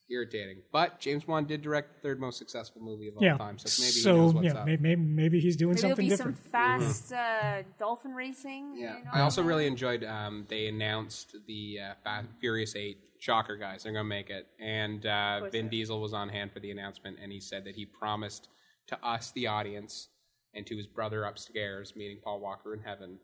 [0.10, 0.62] irritating.
[0.72, 3.38] But James Wan did direct the third most successful movie of all yeah.
[3.38, 4.66] time, so maybe so he knows what's yeah, up.
[4.66, 6.52] may- maybe, maybe he's doing Maybe there'll something be some different.
[6.52, 8.76] fast uh, dolphin racing.
[8.78, 9.48] Yeah, and all I also that.
[9.48, 10.04] really enjoyed.
[10.04, 13.84] Um, they announced the uh, Fast Furious Eight Shocker guys.
[13.84, 15.78] They're gonna make it, and uh, Vin they.
[15.78, 18.50] Diesel was on hand for the announcement, and he said that he promised
[18.88, 20.10] to us, the audience,
[20.54, 23.20] and to his brother upstairs, meaning Paul Walker in heaven,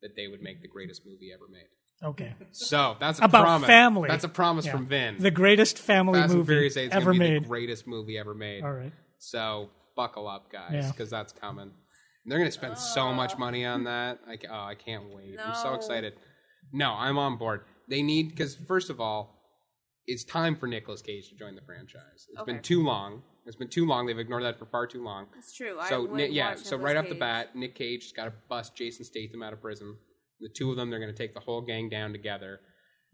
[0.00, 1.68] that they would make the greatest movie ever made.
[2.04, 2.34] Okay.
[2.50, 3.66] So that's a About promise.
[3.66, 4.08] family.
[4.08, 4.72] That's a promise Yeah.
[4.72, 5.16] from Vin.
[5.18, 7.44] The greatest family Fast and movie Furious Eight ever gonna made.
[7.44, 8.64] the greatest movie ever made.
[8.64, 8.92] All right.
[9.18, 10.90] So buckle up, guys, Yeah.
[10.90, 11.62] because that's coming.
[12.24, 14.20] And they're going to spend so much money on that.
[14.28, 15.36] I, oh, I can't wait.
[15.44, 16.14] I'm so excited.
[16.72, 17.62] No, I'm on board.
[17.88, 19.38] They need because first of all,
[20.06, 22.26] it's time for Nicolas Cage to join the franchise.
[22.30, 22.52] It's Okay.
[22.52, 23.22] been too long.
[23.44, 24.06] It's been too long.
[24.06, 25.26] They've ignored that for far too long.
[25.36, 25.76] It's true.
[25.88, 28.32] So would Ni- yeah, so Nicolas right off the bat, Nick Cage has got to
[28.48, 29.96] bust Jason Statham out of prison.
[30.42, 32.60] The two of them, they're going to take the whole gang down together,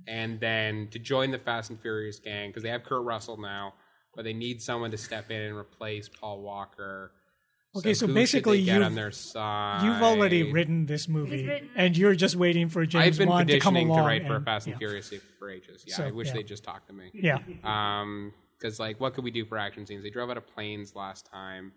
[0.07, 3.74] and then to join the Fast and Furious gang because they have Kurt Russell now,
[4.14, 7.12] but they need someone to step in and replace Paul Walker.
[7.76, 9.85] Okay, so who should basically you've- on their side.
[9.85, 13.47] You've already written this movie, written- and you're just waiting for James I've been Wan
[13.47, 13.99] to come petitioning along.
[14.03, 14.79] to write for a Fast and yeah.
[14.79, 15.85] Furious for ages.
[15.87, 16.33] Yeah, So, I wish yeah.
[16.35, 17.11] they'd just talk to me.
[17.12, 17.39] Yeah.
[17.62, 20.03] Um, because like, what could we do for action scenes?
[20.03, 21.72] They drove out of planes last time.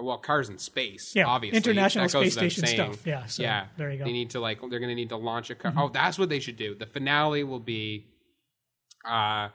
[0.00, 1.14] Well, cars in space.
[1.14, 2.92] Yeah, obviously, International Space Station saying.
[2.94, 3.06] stuff.
[3.06, 3.66] Yeah, so yeah.
[3.76, 4.04] there you go.
[4.04, 4.08] Mm-hmm.
[4.08, 5.72] They need to like, they're going to need to launch a car.
[5.76, 6.74] Oh, that's what they should do.
[6.74, 8.06] The finale will be,
[9.08, 9.48] uh,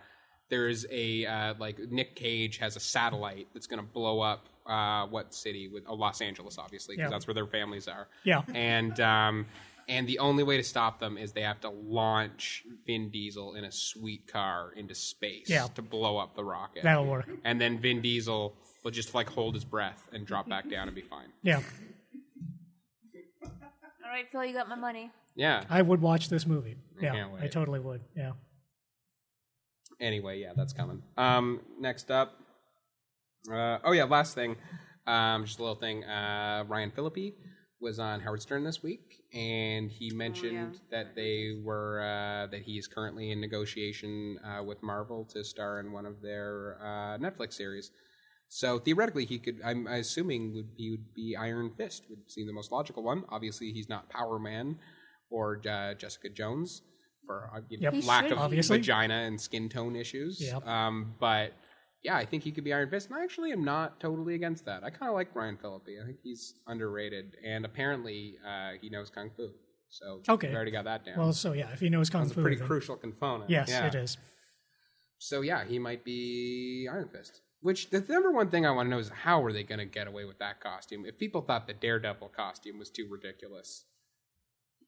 [0.49, 5.07] there's a uh, like Nick Cage has a satellite that's going to blow up uh,
[5.07, 5.67] what city?
[5.67, 7.15] With oh, Los Angeles, obviously, because Yeah.
[7.15, 8.07] that's where their families are.
[8.23, 8.41] Yeah.
[8.53, 9.45] and um,
[9.87, 13.63] And the only way to stop them is they have to launch Vin Diesel in
[13.63, 15.67] a sweet car into space Yeah.
[15.75, 16.83] to blow up the rocket.
[16.83, 17.29] That'll work.
[17.45, 18.53] and then Vin Diesel
[18.87, 21.27] will just like hold his breath and drop back down and be fine.
[21.43, 21.59] Yeah,
[23.43, 23.51] All
[24.09, 25.11] right, Phil, you got my money.
[25.35, 25.65] Yeah.
[25.69, 26.77] I would watch this movie.
[27.01, 27.43] Yeah, can't wait.
[27.43, 27.99] I totally would.
[28.15, 28.31] Yeah.
[29.99, 31.01] Anyway, yeah, that's coming.
[31.17, 32.33] Um, next up.
[33.51, 34.55] Uh, oh yeah, last thing.
[35.05, 36.05] Um, just a little thing.
[36.05, 37.35] Uh, Ryan Phillippe
[37.81, 42.77] was on Howard Stern this week, and he mentioned that they were uh, that he
[42.77, 47.53] is currently in negotiation uh, with Marvel to star in one of their uh, Netflix
[47.53, 47.91] series.
[48.49, 49.59] So theoretically, he could.
[49.63, 53.23] I'm assuming would he would be Iron Fist would seem the most logical one.
[53.29, 54.77] Obviously, he's not Power Man
[55.29, 56.81] or uh, Jessica Jones
[57.25, 58.05] for uh, you know, Yep.
[58.05, 58.43] Lack should of be.
[58.43, 58.77] Obviously.
[58.77, 60.39] vagina and skin tone issues.
[60.41, 60.65] Yep.
[60.65, 61.51] Um, but
[62.03, 64.63] yeah, I think he could be Iron Fist, and I actually am not totally against
[64.65, 64.83] that.
[64.83, 65.89] I kind of like Ryan Phillippe.
[66.01, 69.49] I think he's underrated, and apparently uh, he knows kung fu.
[69.89, 70.49] So Okay.
[70.49, 71.17] we already got that down.
[71.17, 73.49] Well, so yeah, if he knows kung That's a fu, pretty then- crucial component.
[73.49, 73.87] Yes, Yeah.
[73.87, 74.17] it is.
[75.17, 77.41] So yeah, he might be Iron Fist.
[77.61, 79.85] Which the number one thing I want to know is how are they going to
[79.85, 81.05] get away with that costume?
[81.05, 83.85] If people thought the Daredevil costume was too ridiculous,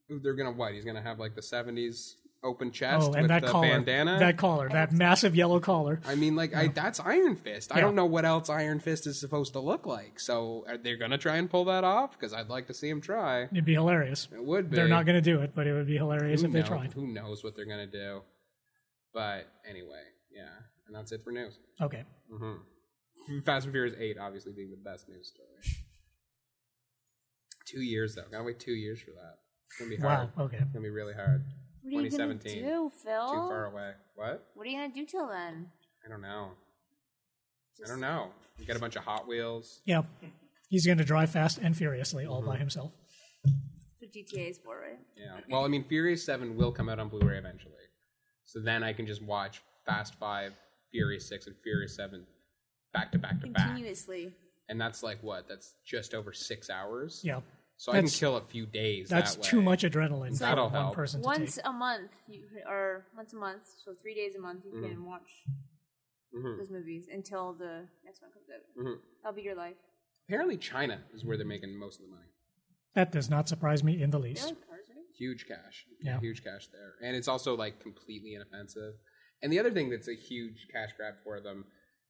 [0.08, 0.74] they're going to what?
[0.74, 3.68] He's going to have like the '70s open chest Oh, with and that the collar,
[3.68, 4.18] bandana.
[4.20, 6.00] that collar, that massive yellow collar.
[6.06, 7.74] I mean, like I, that's Iron Fist.
[7.74, 7.82] I Yeah.
[7.82, 10.20] don't know what else Iron Fist is supposed to look like.
[10.20, 12.18] So are they going to try and pull that off?
[12.18, 13.44] Because I'd like to see him try.
[13.52, 14.30] It'd be hilarious.
[14.34, 14.78] It would be.
[14.78, 16.94] They're not going to do it, but it would be hilarious Who if they tried.
[16.94, 18.22] Who knows what they're going to do?
[19.14, 20.44] But anyway, yeah,
[20.88, 21.60] and that's it for news.
[21.82, 22.04] Okay.
[23.46, 25.78] Fast and Furious 8 obviously being the best news story.
[27.68, 28.24] Two years though.
[28.32, 29.36] Gotta wait two years for that.
[29.68, 30.30] It's gonna be hard.
[30.36, 30.46] Wow.
[30.46, 30.58] Okay.
[30.58, 31.44] It's gonna be really hard.
[31.84, 32.64] What are you gonna 2017.
[32.64, 33.28] do, Phil?
[33.30, 33.92] Too far away.
[34.16, 34.48] What?
[34.56, 35.68] What are you gonna do till then?
[36.06, 36.52] I don't know.
[37.84, 38.32] I don't know.
[38.58, 39.82] You get a bunch of Hot Wheels.
[39.86, 40.02] Yeah.
[40.68, 42.50] He's going to drive fast and furiously all Mm-hmm.
[42.52, 42.92] by himself.
[43.46, 43.56] That's
[44.02, 45.00] what GTA is for, right?
[45.18, 45.40] Yeah.
[45.50, 47.74] Well, I mean, Furious 7 will come out on Blu ray eventually.
[48.44, 50.52] So then I can just watch Fast 5,
[50.92, 52.26] Furious 6, and Furious 7
[52.94, 53.68] back to back to back.
[53.68, 54.34] Continuously.
[54.70, 55.48] And that's like what?
[55.48, 57.22] That's just over six hours.
[57.24, 57.42] Yeah.
[57.78, 59.10] So I can That's- kill a few days.
[59.10, 59.50] That's that way.
[59.50, 60.96] too much adrenaline for That'll one help.
[60.96, 61.66] person to Once take.
[61.66, 64.90] a month, you or once a month, so three days a month, you Mm-hmm.
[64.92, 65.30] can watch
[66.34, 68.62] those movies until the next one comes out.
[68.80, 69.00] Mm-hmm.
[69.24, 69.76] That'll be your life.
[70.28, 72.28] Apparently, China is where they're making most of the money.
[72.94, 74.46] That does not surprise me in the You least.
[74.46, 75.06] like cars, right?
[75.18, 75.86] Huge cash.
[76.02, 76.20] Yeah.
[76.20, 76.94] Huge cash there.
[77.02, 78.94] And it's also like completely inoffensive.
[79.42, 81.66] And the other thing that's a huge cash grab for them,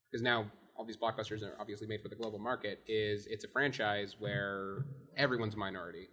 [0.09, 3.47] because now all these blockbusters are obviously made for the global market, is it's a
[3.47, 4.85] franchise where
[5.17, 6.07] everyone's a minority,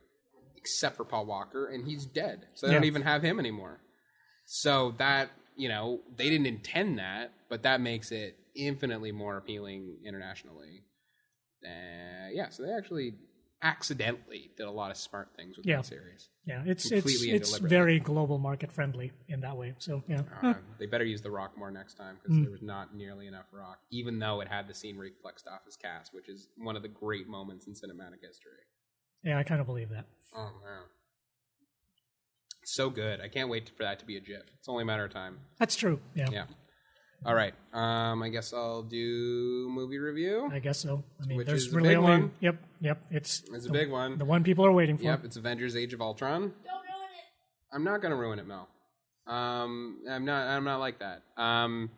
[0.56, 2.46] except for Paul Walker, and he's dead.
[2.54, 3.80] So they don't even have him anymore.
[4.44, 9.98] So that, you know, they didn't intend that, but that makes it infinitely more appealing
[10.04, 10.82] internationally.
[11.64, 13.14] Uh, yeah, so they actually
[13.62, 15.76] accidentally did a lot of smart things with Yeah.
[15.76, 16.28] that series.
[16.44, 19.74] Yeah, it's it's Completely and it's very global market friendly in that way.
[19.78, 22.94] So yeah, Uh, they better use the rock more next time because there was not
[22.94, 26.12] nearly enough rock, even though it had the scene where he flexed off his cast,
[26.14, 28.52] which is one of the great moments in cinematic history.
[29.22, 30.04] yeah, I kind of believe that.
[30.34, 30.82] Oh man,
[32.64, 33.20] so good!
[33.20, 34.42] I can't wait for that to be a GIF.
[34.58, 35.38] It's only a matter of time.
[35.58, 36.00] That's true.
[36.14, 36.46] Yeah, Yeah.
[37.24, 37.54] All right.
[37.72, 40.48] Um, I guess I'll do movie review.
[40.52, 41.02] I guess so.
[41.22, 42.30] I mean, Which there's is a really big only one.
[42.40, 43.02] yep, yep.
[43.10, 44.18] It's It's a the, big one.
[44.18, 45.04] the one people are waiting for.
[45.04, 46.40] Yep, it's Avengers: Age of Ultron.
[46.40, 46.52] Don't ruin
[46.84, 47.74] it.
[47.74, 48.68] I'm not gonna ruin it, Mel.
[49.26, 50.46] Um, I'm not.
[50.46, 51.22] I'm not like that.
[51.36, 51.90] Um,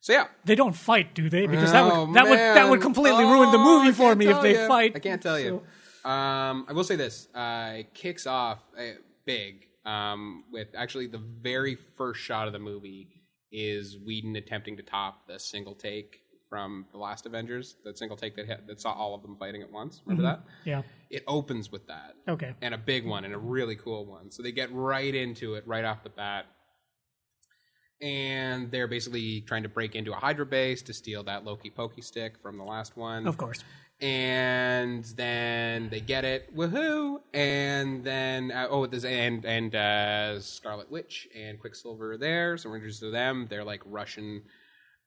[0.00, 1.46] so yeah, They don't fight, do they?
[1.46, 4.02] Because that Oh, would that would that would completely Oh, ruin the I movie for
[4.08, 4.68] can't me if tell they ya.
[4.68, 4.92] fight.
[4.96, 5.62] I can't tell you.
[6.04, 8.82] Um, I will say this: uh, it kicks off uh,
[9.26, 13.08] big um, with actually the very first shot of the movie
[13.52, 18.36] is Whedon attempting to top the single take from the last Avengers, that single take
[18.36, 20.02] that had, that saw all of them fighting at once.
[20.04, 20.42] Remember mm-hmm.
[20.42, 20.70] that?
[20.70, 20.82] Yeah.
[21.08, 22.54] It opens with that Okay.
[22.60, 24.30] and a big one and a really cool one.
[24.30, 26.46] So they get right into it right off the bat.
[28.02, 32.02] And they're basically trying to break into a Hydra base to steal that Loki Pokey
[32.02, 33.26] stick from the last one.
[33.26, 33.64] Of course.
[34.02, 37.20] And then they get it, woohoo!
[37.32, 42.68] And then uh, oh, there's and and uh, Scarlet Witch and Quicksilver are there, so
[42.68, 43.46] we're introduced to them.
[43.48, 44.42] They're like Russian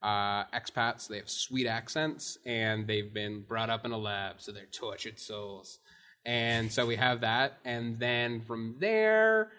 [0.01, 1.09] uh, expats.
[1.09, 5.19] They have sweet accents, and they've been brought up in a lab, so they're tortured
[5.19, 5.79] souls.
[6.25, 9.51] And so we have that, and then from there,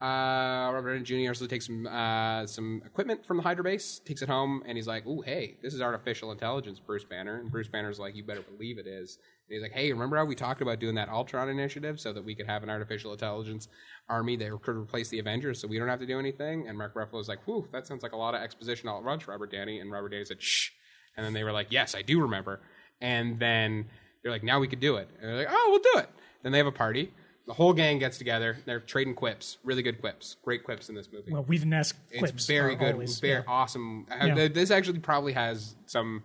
[0.00, 1.30] uh, Robert Downey Jr.
[1.30, 4.88] also takes some uh, some equipment from the Hydra base, takes it home, and he's
[4.88, 8.42] like, "Oh, hey, this is artificial intelligence, Bruce Banner." And Bruce Banner's like, "You better
[8.42, 9.18] believe it is."
[9.48, 12.24] And he's like, "Hey, remember how we talked about doing that Ultron initiative so that
[12.24, 13.68] we could have an artificial intelligence
[14.08, 16.94] army that could replace the Avengers, so we don't have to do anything?" And Mark
[16.94, 19.78] Ruffalo's like, "Whew, that sounds like a lot of exposition all at once, Robert Downey."
[19.78, 20.70] And Robert Downey said, "Shh,"
[21.16, 22.60] and then they were like, "Yes, I do remember."
[23.00, 23.86] And then
[24.22, 26.10] they're like, "Now we could do it." And they're like, "Oh, we'll do it."
[26.42, 27.12] Then they have a party
[27.46, 28.56] The whole gang gets together.
[28.64, 31.30] They're trading quips, really good quips, great quips in this movie.
[31.32, 33.44] Well, Whedon-esque it's very are good, always- very yeah.
[33.46, 34.06] awesome.
[34.10, 34.34] Uh, Yeah.
[34.34, 36.22] th- This actually probably has some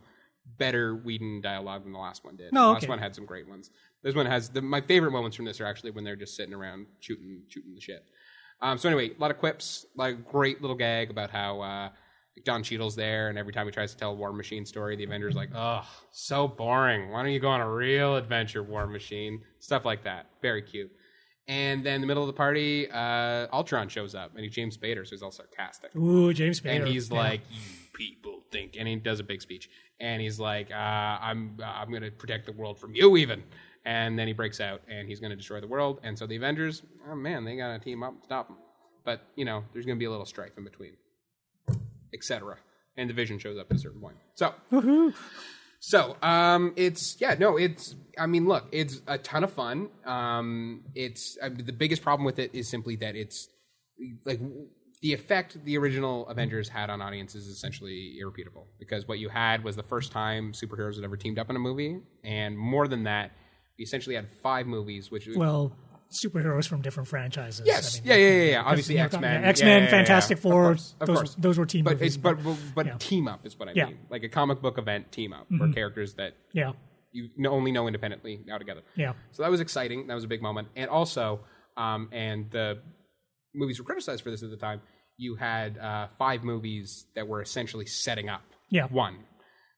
[0.57, 2.53] better Whedon dialogue than the last one did.
[2.53, 2.74] No, the okay.
[2.86, 3.70] last one had some great ones.
[4.01, 6.53] This one has the, my favorite moments from this are actually when they're just sitting
[6.53, 8.05] around shooting shooting the shit.
[8.61, 11.89] Um, so anyway, a lot of quips, like great little gag about how uh,
[12.45, 15.03] Don Cheadle's there, and every time he tries to tell a War Machine story, the
[15.03, 17.09] Avengers like, "Ugh, so boring.
[17.09, 20.28] Why don't you go on a real adventure, War Machine?" Stuff like that.
[20.41, 20.91] Very cute.
[21.50, 24.78] And then in the middle of the party, uh, Ultron shows up, and he's James
[24.78, 26.76] Spader, so he's all sarcastic Ooh, James Spader.
[26.76, 27.18] and he's yeah.
[27.18, 27.60] like, "You
[27.91, 29.68] people think," and he does a big speech,
[30.00, 33.43] and he's like, uh, "I'm I'm going to protect the world from you, even."
[33.84, 36.00] And then he breaks out, and he's going to destroy the world.
[36.04, 38.58] And so the Avengers, oh man, they got to team up and stop him.
[39.04, 40.93] But you know, there's going to be a little strife in between,
[42.14, 42.58] etc.
[42.95, 44.18] And the Vision shows up at a certain point.
[44.36, 44.54] So.
[45.80, 47.95] So, um, it's yeah, no, it's.
[48.17, 49.89] I mean, look, it's a ton of fun.
[50.05, 53.47] Um, it's the biggest problem with it is simply that it's
[54.25, 54.41] like
[55.01, 59.63] the effect the original Avengers had on audiences is essentially irrepeatable because what you had
[59.63, 63.03] was the first time superheroes had ever teamed up in a movie, and more than
[63.03, 63.32] that,
[63.77, 65.73] you essentially had five movies, which well,
[66.12, 67.62] superheroes from different franchises.
[67.66, 68.62] yes, I mean, yeah, yeah, yeah, yeah.
[68.64, 70.72] Obviously, X Men, X Men, Fantastic Four.
[70.72, 71.36] Of course, of those, course.
[71.38, 72.16] those were team but movies.
[72.16, 72.38] it's but
[72.76, 72.95] but, Yeah.
[72.99, 73.84] team up is what I Yeah.
[73.86, 73.91] Mm-hmm.
[73.93, 76.72] mean, like a comic book event team up for characters that yeah,
[77.12, 78.82] you only know independently now together.
[78.95, 80.07] yeah, So that was exciting.
[80.07, 80.68] That was a big moment.
[80.76, 81.41] And also,
[81.78, 82.80] um, and the
[83.53, 84.82] movies were criticized for this at the time.
[85.18, 88.86] You had uh, five movies that were essentially setting up Yeah.
[88.88, 89.18] one.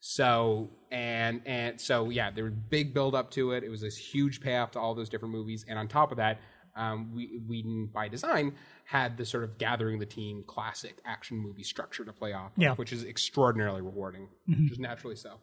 [0.04, 3.64] So and and so yeah, there was big build up to it.
[3.64, 5.64] It was this huge payoff to all those different movies.
[5.70, 6.40] And on top of that,
[6.76, 11.62] um, we Whedon by design had the sort of gathering the team classic action movie
[11.64, 12.74] structure to play off, of, Yeah.
[12.76, 14.28] which is extraordinarily rewarding,
[14.68, 15.40] just naturally so.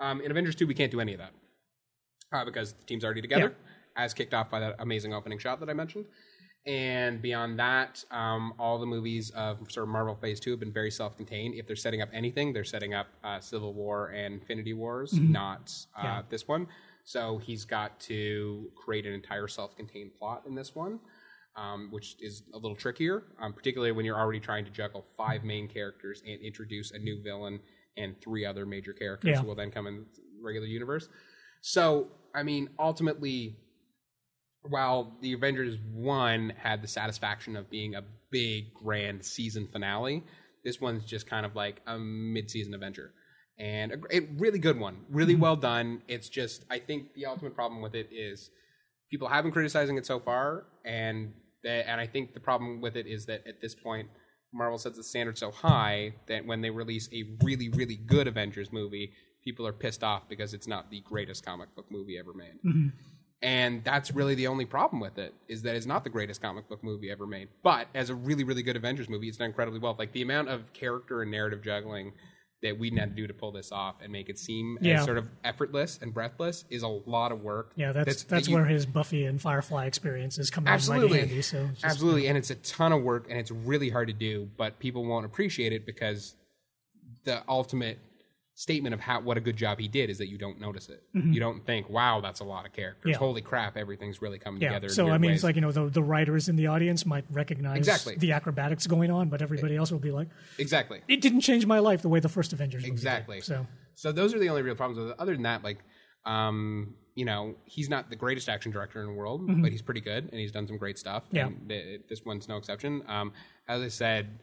[0.00, 1.32] Um, in Avengers two, we can't do any of that
[2.32, 3.54] uh, because the team's already together,
[3.96, 6.06] as kicked off by that amazing opening shot that I mentioned.
[6.64, 10.72] And beyond that, um, all the movies of sort of Marvel Phase Two have been
[10.72, 11.54] very self-contained.
[11.56, 15.74] If they're setting up anything, they're setting up uh, Civil War and Infinity Wars, not
[15.96, 16.22] uh, Yeah.
[16.28, 16.68] this one.
[17.04, 21.00] So he's got to create an entire self-contained plot in this one,
[21.56, 25.42] um, which is a little trickier, um, particularly when you're already trying to juggle five
[25.42, 27.58] main characters and introduce a new villain
[27.96, 29.40] and three other major characters Yeah.
[29.40, 31.08] who will then come in the regular universe.
[31.60, 32.06] So,
[32.36, 33.56] I mean, ultimately,
[34.62, 40.24] while the Avengers 1 had the satisfaction of being a big, grand season finale,
[40.64, 43.12] this one's just kind of like a mid season Avenger.
[43.58, 45.04] And a, a really good one.
[45.10, 45.42] Really mm-hmm.
[45.42, 46.02] well done.
[46.08, 48.50] It's just, I think the ultimate problem with it is
[49.10, 51.32] people have been criticizing it so far, and
[51.62, 54.08] the, and I think the problem with it is that at this point,
[54.54, 58.72] Marvel sets the standard so high that when they release a really, really good Avengers
[58.72, 62.54] movie, people are pissed off because it's not the greatest comic book movie ever made.
[62.64, 62.88] Mm-hmm.
[63.42, 66.68] And that's really the only problem with it is that it's not the greatest comic
[66.68, 67.48] book movie ever made.
[67.64, 69.96] But as a really, really good Avengers movie, it's done incredibly well.
[69.98, 72.12] Like the amount of character and narrative juggling
[72.62, 75.00] that Whedon had to do to pull this off and make it seem Yeah.
[75.00, 77.72] as sort of effortless and breathless is a lot of work.
[77.74, 77.90] yeah.
[77.90, 81.42] That's that's, that you- where his Buffy and Firefly experiences come in absolutely mighty handy.
[81.42, 84.48] So just- absolutely and it's a ton of work and it's really hard to do
[84.56, 86.36] but people won't appreciate it because
[87.24, 87.98] the ultimate
[88.54, 91.02] statement of how what a good job he did is that you don't notice it
[91.14, 93.08] you don't think wow that's a lot of characters Mm-hmm.
[93.10, 93.16] Yeah.
[93.16, 94.68] holy crap everything's really coming Yeah.
[94.68, 95.36] together in So I mean, ways.
[95.38, 98.16] it's like you know the the writers in the audience might recognize Exactly.
[98.16, 100.28] the acrobatics going on, but everybody else will be like,
[100.58, 103.40] exactly "It didn't change my life the way the first Avengers movie did." Exactly.
[103.40, 105.16] So So those are the only real problems with it.
[105.18, 105.78] Other than that, like,
[106.26, 110.00] um, you know, he's not the greatest action director in the world, but he's pretty
[110.00, 111.24] good and he's done some great stuff.
[111.26, 111.36] Mm-hmm.
[111.36, 111.46] Yeah.
[111.46, 113.02] And th- this one's no exception.
[113.08, 113.32] Um,
[113.68, 114.38] as I said,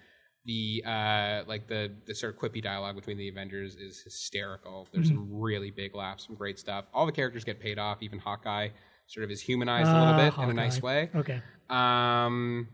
[0.45, 4.87] the uh, like the the sort of quippy dialogue between the Avengers is hysterical.
[4.93, 6.85] There's some really big laughs, some great stuff.
[6.93, 8.01] All the characters get paid off.
[8.01, 8.69] Even Hawkeye
[9.07, 11.09] sort of is humanized a little Ah, bit in a nice way.
[11.15, 12.67] okay, Um,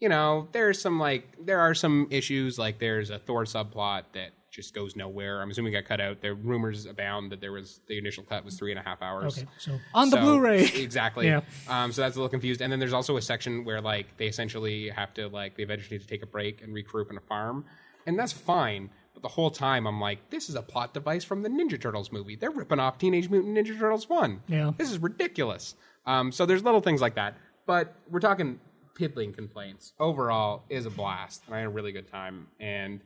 [0.00, 4.30] you know, there's some like there are some issues like there's a Thor subplot that
[4.54, 5.42] just goes nowhere.
[5.42, 6.20] I'm assuming it got cut out.
[6.20, 9.36] There rumors abound that there was the initial cut was three and a half hours.
[9.38, 9.46] okay.
[9.58, 11.26] So on the So- Blu-ray, exactly.
[11.26, 11.40] Yeah.
[11.68, 12.60] Um, so that's a little confused.
[12.62, 15.96] And then there's also a section where like they essentially have to like they eventually
[15.98, 17.64] need to take a break and regroup in a farm,
[18.06, 18.90] and that's fine.
[19.12, 22.10] But the whole time I'm like, this is a plot device from the Ninja Turtles
[22.10, 22.34] movie.
[22.36, 24.42] They're ripping off Teenage Mutant Ninja Turtles one.
[24.48, 24.72] Yeah.
[24.76, 25.74] This is ridiculous.
[26.06, 27.36] Um, so there's little things like that.
[27.66, 28.58] But we're talking
[28.94, 29.92] piddling complaints.
[29.98, 32.46] Overall, is a blast, and I had a really good time.
[32.60, 33.00] And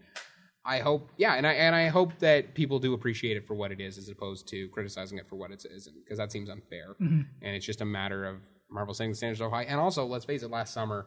[0.68, 3.72] I hope, yeah, and I and I hope that people do appreciate it for what
[3.72, 6.94] it is, as opposed to criticizing it for what it isn't, because that seems unfair.
[7.00, 9.62] And it's just a matter of Marvel setting the standards so high.
[9.62, 11.06] And also, let's face it, last summer,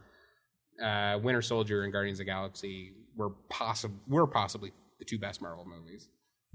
[0.84, 5.42] uh, Winter Soldier and Guardians of the Galaxy were possibly were possibly the two best
[5.44, 6.10] Marvel movies.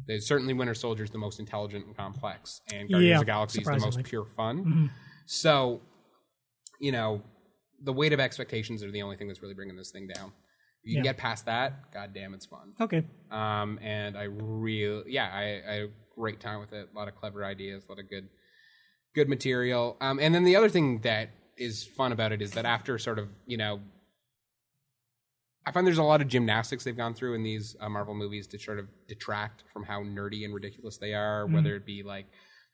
[0.08, 3.26] There's certainly Winter Soldier is the most intelligent and complex, and Guardians Yeah, of the
[3.26, 4.90] Galaxy is the most pure fun.
[5.26, 5.80] So
[6.80, 7.22] you know,
[7.82, 10.32] the weight of expectations are the only thing that's really bringing this thing down.
[10.86, 11.10] You can Yeah.
[11.10, 12.72] get past that, goddamn, it's fun.
[12.80, 13.02] Okay.
[13.32, 16.88] Um, and I really, yeah, I, I had a great time with it.
[16.94, 18.28] A lot of clever ideas, a lot of good,
[19.12, 19.96] good material.
[20.00, 23.18] Um, and then the other thing that is fun about it is that after sort
[23.18, 23.80] of, you know,
[25.66, 28.46] I find there's a lot of gymnastics they've gone through in these uh, Marvel movies
[28.48, 31.46] to sort of detract from how nerdy and ridiculous they are.
[31.46, 32.26] Whether it be like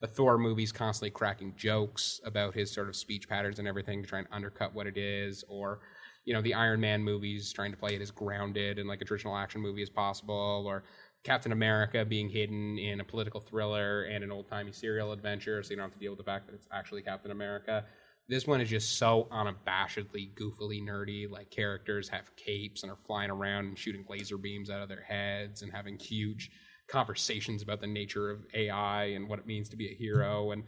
[0.03, 4.09] the Thor movies constantly cracking jokes about his sort of speech patterns and everything to
[4.09, 5.81] try and undercut what it is, or
[6.25, 9.05] you know the Iron Man movies trying to play it as grounded and like a
[9.05, 10.85] traditional action movie as possible, or
[11.25, 15.71] Captain America being hidden in a political thriller and an old timey serial adventure, so
[15.71, 17.85] you don't have to deal with the fact that it's actually Captain America.
[18.29, 21.31] This one is just so unabashedly, goofily nerdy.
[21.31, 25.03] Like characters have capes and are flying around and shooting laser beams out of their
[25.03, 26.51] heads and having huge
[26.89, 30.65] conversations about the nature of AI and what it means to be a hero and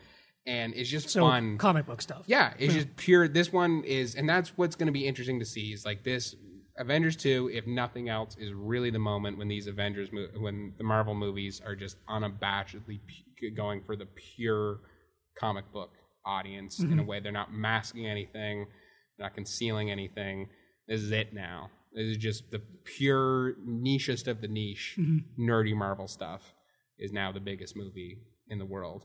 [0.47, 1.59] and it's just So fun.
[1.59, 2.25] comic book stuff.
[2.27, 2.81] Yeah, it's hmm.
[2.81, 3.29] just pure.
[3.29, 5.73] This one is, and that's what's going to be interesting to see.
[5.73, 6.37] Is like this
[6.77, 10.85] Avengers two, if nothing else, is really the moment when these Avengers, mo- when the
[10.85, 13.01] Marvel movies are just unabashedly
[13.41, 14.81] pu- going for the pure
[15.39, 15.91] comic book
[16.27, 17.07] audience in a mm-hmm.
[17.07, 17.21] way.
[17.21, 18.67] They're not masking anything,
[19.17, 20.49] they're not concealing anything.
[20.89, 21.71] This is it now.
[21.95, 25.49] This is just the pure nichest of the niche, mm-hmm.
[25.51, 26.43] nerdy Marvel stuff.
[26.99, 28.19] Is now the biggest movie
[28.49, 29.03] in the world,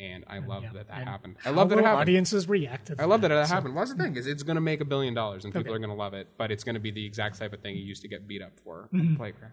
[0.00, 0.72] and I love Yeah.
[0.74, 1.36] that that And happened.
[1.44, 2.02] I love that it happened.
[2.02, 3.00] Audiences reacted.
[3.00, 3.74] I love that it happened.
[3.74, 5.76] What's the thing is, it's going to make a billion dollars and people Okay.
[5.76, 7.76] are going to love it, but it's going to be the exact type of thing
[7.76, 9.52] you used to get beat up for the playground.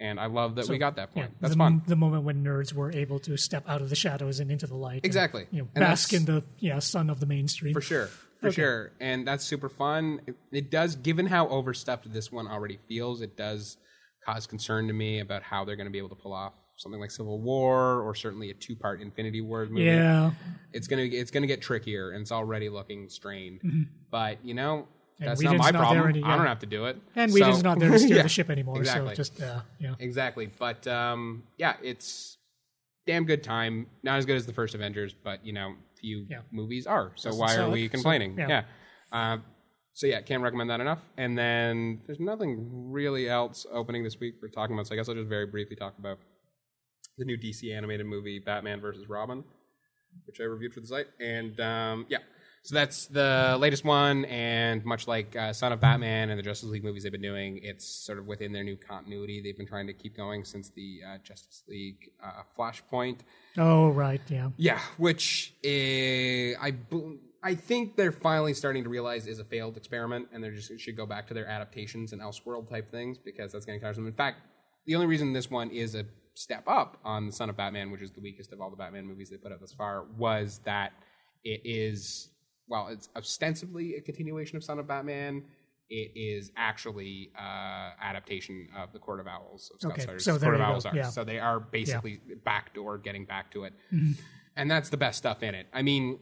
[0.00, 1.18] And I love that we got that Mm-hmm.
[1.18, 1.36] Yeah, point.
[1.40, 1.82] That's the, fun.
[1.86, 4.76] The moment when nerds were able to step out of the shadows and into the
[4.76, 4.96] light.
[4.98, 5.46] and, Exactly.
[5.50, 7.74] you know, And bask in the yeah sun of the mainstream.
[7.74, 8.08] For sure.
[8.40, 8.92] For sure.
[9.00, 10.20] And that's super fun.
[10.28, 13.76] It, it does, given how overstuffed this one already feels, it does
[14.24, 17.00] cause concern to me about how they're going to be able to pull off something
[17.00, 19.82] like Civil War or certainly a two part Infinity War movie.
[19.84, 20.30] Yeah,
[20.72, 23.88] It's gonna it's gonna get trickier and it's already looking strained.
[24.10, 24.86] But you know,
[25.20, 26.08] And that's not my not problem.
[26.08, 26.96] any- I don't have to do it.
[27.16, 28.78] and So- Whedon's not there to steer Yeah, the ship anymore.
[28.78, 29.10] Exactly.
[29.10, 29.94] So just uh, yeah.
[29.98, 30.50] Exactly.
[30.58, 32.38] But um, yeah, it's
[33.06, 33.86] damn good time.
[34.02, 36.40] Not as good as the first Avengers, but you know, few Yeah.
[36.52, 37.12] movies are.
[37.16, 38.36] So why are we it, so, complaining?
[38.38, 38.48] yeah.
[38.48, 38.62] yeah.
[39.10, 39.38] Uh,
[39.94, 41.00] so yeah, can't recommend that enough.
[41.16, 44.86] And then there's nothing really else opening this week we're talking about.
[44.86, 46.18] So I guess I'll just very briefly talk about
[47.18, 49.44] the new DC animated movie Batman versus Robin,
[50.26, 51.06] which I reviewed for the site.
[51.20, 52.18] And um, yeah,
[52.62, 54.24] so that's the latest one.
[54.26, 57.60] And much like uh, Son of Batman and the Justice League movies they've been doing,
[57.62, 59.40] it's sort of within their new continuity.
[59.42, 63.20] They've been trying to keep going since the uh, Justice League uh, Flashpoint.
[63.56, 64.50] Oh right, yeah.
[64.56, 66.74] Yeah, which uh, I
[67.42, 70.96] I think they're finally starting to realize is a failed experiment, and they just should
[70.96, 74.06] go back to their adaptations and Elseworld type things because that's going to catch them.
[74.06, 74.40] In fact,
[74.86, 76.04] the only reason this one is a
[76.38, 79.06] step up on the Son of Batman, which is the weakest of all the Batman
[79.06, 80.92] movies they put out thus far, was that
[81.44, 82.28] it is
[82.68, 85.42] well, it's ostensibly a continuation of Son of Batman.
[85.90, 90.38] It is actually uh, adaptation of the Court of Owls of Scott Okay, Snyder's so
[90.38, 90.94] Court of Owls are.
[90.94, 91.08] yeah.
[91.08, 94.12] So they are basically backdoor getting back to it, Mm-hmm.
[94.56, 95.66] and that's the best stuff in it.
[95.72, 96.18] I mean,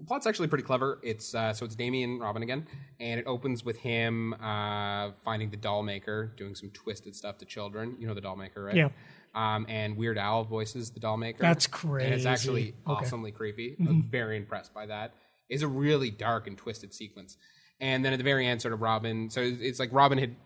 [0.00, 0.98] the plot's actually pretty clever.
[1.02, 2.66] It's uh, so it's Damian Robin again,
[3.00, 7.44] and it opens with him uh, finding the doll maker, doing some twisted stuff to
[7.44, 7.96] children.
[7.98, 8.76] You know the doll maker, right?
[8.76, 8.88] Yeah.
[9.34, 11.42] Um, and Weird Al voices the doll maker.
[11.42, 11.66] That's
[12.04, 12.70] And it's actually Okay.
[12.72, 12.90] Mm-hmm.
[12.90, 13.76] awesomely creepy.
[13.80, 15.14] I'm very impressed by that.
[15.48, 17.36] It's a really dark and twisted sequence.
[17.80, 19.28] And then at the very end, sort of Robin.
[19.30, 20.36] So it's it's like Robin had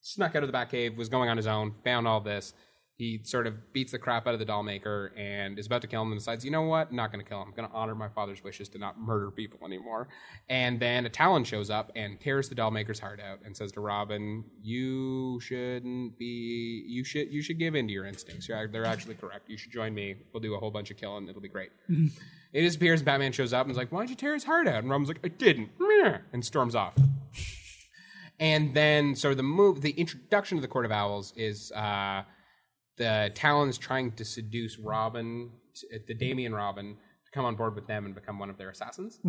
[0.00, 2.54] snuck out of the Batcave, was going on his own, found all this.
[2.98, 5.86] He sort of beats the crap out of the doll maker and is about to
[5.86, 6.90] kill him and decides, you know what?
[6.90, 7.46] I'm not going to kill him.
[7.46, 10.08] I'm going to honor my father's wishes to not murder people anymore.
[10.48, 13.70] And then a Talon shows up and tears the doll maker's heart out and says
[13.72, 16.84] to Robin, "You shouldn't be.
[16.88, 17.32] You should.
[17.32, 18.48] You should give in to your instincts.
[18.48, 19.48] You're, they're actually correct.
[19.48, 20.16] You should join me.
[20.32, 21.28] We'll do a whole bunch of killing.
[21.28, 21.70] It'll be great."
[22.50, 23.02] It disappears.
[23.02, 25.20] Batman shows up and is like, "Why'd you tear his heart out?" And Robin's like,
[25.22, 25.68] "I didn't,"
[26.32, 26.94] and storms off.
[28.40, 32.22] And then, so the move, the introduction to the Court of Owls is uh,
[32.98, 35.50] the Talons trying to seduce Robin,
[36.06, 39.20] the Damian Robin, to come on board with them and become one of their assassins.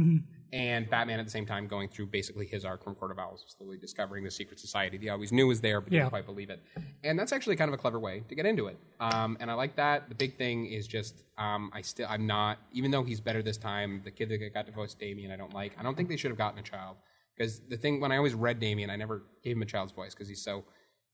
[0.51, 3.43] And Batman at the same time going through basically his arc from Court of Owls,
[3.57, 5.99] slowly discovering the secret society that he always knew was there, but Yeah.
[5.99, 6.61] didn't quite believe it.
[7.03, 8.77] And that's actually kind of a clever way to get into it.
[8.99, 10.09] Um, and I like that.
[10.09, 13.57] The big thing is just um, I still I'm not even though he's better this
[13.57, 14.01] time.
[14.03, 15.73] The kid that got to voice Damian, I don't like.
[15.77, 16.97] I don't think they should have gotten a child
[17.37, 20.13] because the thing when I always read Damian, I never gave him a child's voice
[20.15, 20.63] because he's so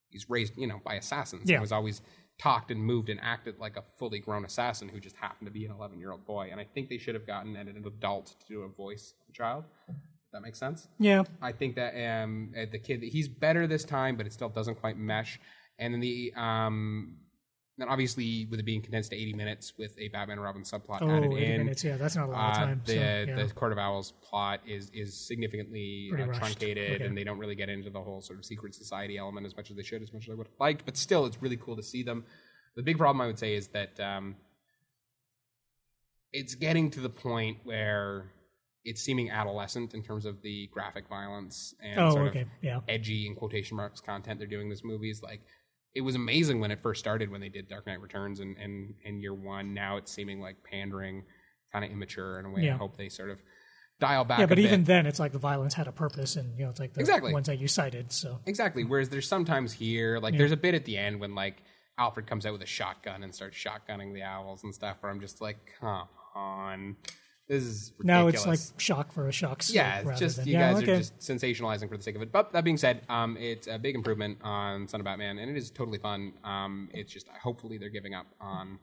[0.10, 1.50] he's raised you know by assassins.
[1.50, 1.58] Yeah.
[1.58, 2.02] He was always
[2.38, 5.66] talked and moved and acted like a fully grown assassin who just happened to be
[5.66, 6.50] an 11 year old boy.
[6.52, 9.34] And I think they should have gotten an adult to do a voice of a
[9.34, 9.64] child.
[9.88, 9.96] If
[10.34, 10.88] that makes sense.
[11.00, 14.76] Yeah, I think that um, the kid he's better this time, but it still doesn't
[14.76, 15.40] quite mesh.
[15.80, 17.18] And then the um,
[17.78, 21.00] then obviously with it being condensed to 80 minutes with a Batman and Robin subplot
[21.02, 21.84] Oh, added 80 in, minutes.
[21.84, 22.82] Yeah, that's not a lot of uh, time.
[22.86, 23.36] the so, yeah.
[23.44, 27.06] the Court of Owls plot is is significantly uh, truncated, Okay.
[27.06, 29.70] and they don't really get into the whole sort of secret society element as much
[29.72, 30.86] as they should, as much as I would have liked.
[30.86, 32.24] But still, it's really cool to see them.
[32.78, 34.36] The big problem I would say is that um,
[36.32, 38.32] it's getting to the point where
[38.84, 42.42] it's seeming adolescent in terms of the graphic violence and oh, sort okay.
[42.42, 42.80] of Yeah.
[42.88, 45.42] edgy in quotation marks content they're doing in this movies like
[45.96, 48.94] it was amazing when it first started when they did dark knight returns and and,
[49.06, 51.24] and year one now it's seeming like pandering
[51.72, 53.40] kind of immature in a way i hope they sort of
[54.00, 54.88] dial back Yeah, but even bit.
[54.88, 57.32] then, it's like the violence had a purpose, and you know, it's like the Exactly.
[57.32, 58.12] ones that you cited.
[58.12, 61.64] So exactly whereas there's sometimes here like there's a bit at the end when like
[61.98, 65.22] alfred comes out with a shotgun and starts shotgunning the owls and stuff where i'm
[65.22, 66.98] just like come on
[67.48, 68.06] this is ridiculous.
[68.06, 70.82] now it's like shock for a shock's sake Yeah, it's just than- you yeah, guys
[70.84, 70.94] okay.
[70.94, 72.32] are just sensationalizing for the sake of it.
[72.32, 75.58] But that being said, um, it's a big improvement on Son of Batman, and it
[75.58, 76.34] is totally fun.
[76.44, 78.80] Um, it's just hopefully they're giving up on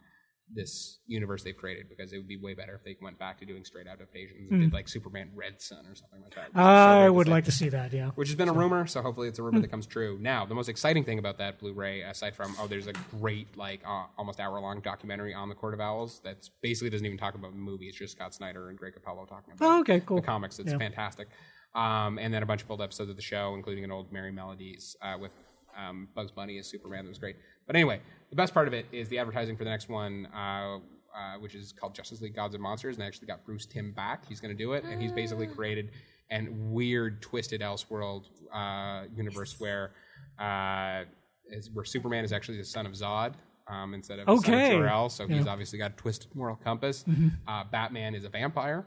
[0.54, 3.46] this universe they've created because it would be way better if they went back to
[3.46, 6.48] doing straight adaptations and did like Superman Red Sun or something like that.
[6.54, 6.60] So.
[6.60, 7.92] I would like to see that.
[7.92, 8.10] Yeah.
[8.16, 10.18] Which has been a rumor, so hopefully it's a rumor that comes true.
[10.20, 13.80] Now, the most exciting thing about that Blu-ray, aside from oh, there's a great like
[13.86, 17.52] uh, almost hour-long documentary on the Court of Owls that's basically doesn't even talk about
[17.52, 17.86] the movie.
[17.86, 20.16] It's just Scott Snyder and Greg Capullo talking about Oh, okay, cool.
[20.16, 20.58] the comics.
[20.58, 20.78] It's Yeah.
[20.78, 21.28] fantastic.
[21.74, 24.34] Um, and then a bunch of old episodes of the show, including an old Merrie
[24.34, 25.32] Melodies uh, with
[25.78, 27.04] um, Bugs Bunny as Superman.
[27.04, 27.36] That was great.
[27.72, 30.76] But anyway, the best part of it is the advertising for the next one, uh,
[30.76, 33.92] uh, which is called Justice League Gods and Monsters, and I actually got Bruce Timm
[33.92, 34.28] back.
[34.28, 35.88] He's going to do it, and he's basically created
[36.28, 39.92] an weird, twisted Elseworld uh, universe where
[40.38, 41.04] uh,
[41.46, 43.32] is, where Superman is actually the son of Zod.
[43.66, 44.72] Um, instead of the son of Okay.
[44.72, 47.06] Jor-El, so he's obviously got a twisted moral compass.
[47.48, 48.84] Uh, Batman is a vampire,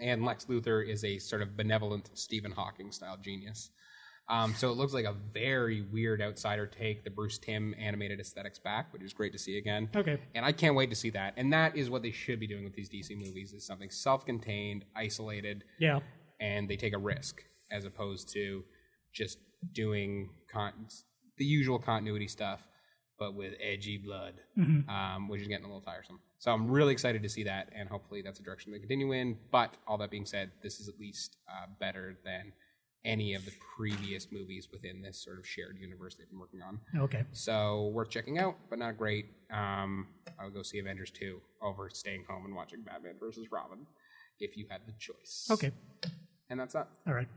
[0.00, 3.68] and Lex Luthor is a sort of benevolent Stephen Hawking style genius.
[4.28, 8.58] Um, so it looks like a very weird outsider take the Bruce Timm animated aesthetics
[8.58, 9.88] back, which is great to see again.
[9.94, 10.18] Okay.
[10.34, 11.34] And I can't wait to see that.
[11.36, 14.84] And that is what they should be doing with these DC movies: is something self-contained,
[14.96, 16.00] isolated, Yeah.
[16.40, 18.64] and they take a risk as opposed to
[19.12, 19.38] just
[19.72, 20.88] doing con-
[21.36, 22.60] the usual continuity stuff,
[23.18, 24.40] but with edgy blood,
[24.88, 26.20] um, which is getting a little tiresome.
[26.38, 29.38] So I'm really excited to see that, and hopefully that's a direction they continue in.
[29.50, 32.52] But all that being said, this is at least uh, better than
[33.04, 36.80] any of the previous movies within this sort of shared universe they've been working on.
[36.96, 37.24] Okay.
[37.32, 39.26] So worth checking out, but not great.
[39.52, 43.86] Um, I would go see Avengers 2 over staying home and watching Batman versus Robin
[44.40, 45.48] if you had the choice.
[45.50, 45.72] Okay.
[46.50, 46.88] And that's that.
[47.06, 47.28] All right.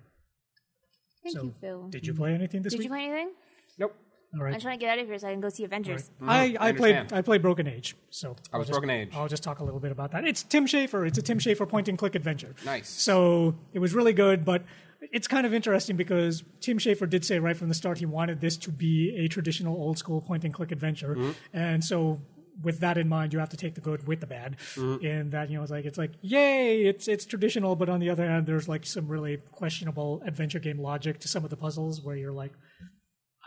[1.23, 1.87] Thank So, you, Phil.
[1.89, 2.89] Did you play anything this Did week?
[2.89, 3.33] Did you play anything?
[3.77, 3.95] Nope.
[4.33, 4.47] All right.
[4.47, 4.61] I'm right.
[4.61, 6.09] trying to get out of here so I can go see Avengers.
[6.21, 7.13] I, I, I played.
[7.13, 9.09] I played Broken Age, so I was just, Broken Age.
[9.13, 10.27] I'll just talk a little bit about that.
[10.27, 11.07] It's Tim Schafer.
[11.07, 12.53] It's a Tim Schafer point and click adventure.
[12.65, 12.89] Nice.
[12.89, 14.63] So it was really good, but
[15.11, 18.41] it's kind of interesting because Tim Schafer did say right from the start he wanted
[18.41, 21.31] this to be a traditional old school point and click adventure, Mm-hmm.
[21.57, 22.19] and so
[22.63, 24.57] with that in mind, you have to take the good with the bad.
[24.75, 25.05] Mm-hmm.
[25.05, 28.09] In that you know, it's like it's like yay, it's it's traditional, but on the
[28.09, 32.01] other hand, there's like some really questionable adventure game logic to some of the puzzles
[32.01, 32.53] where you're like.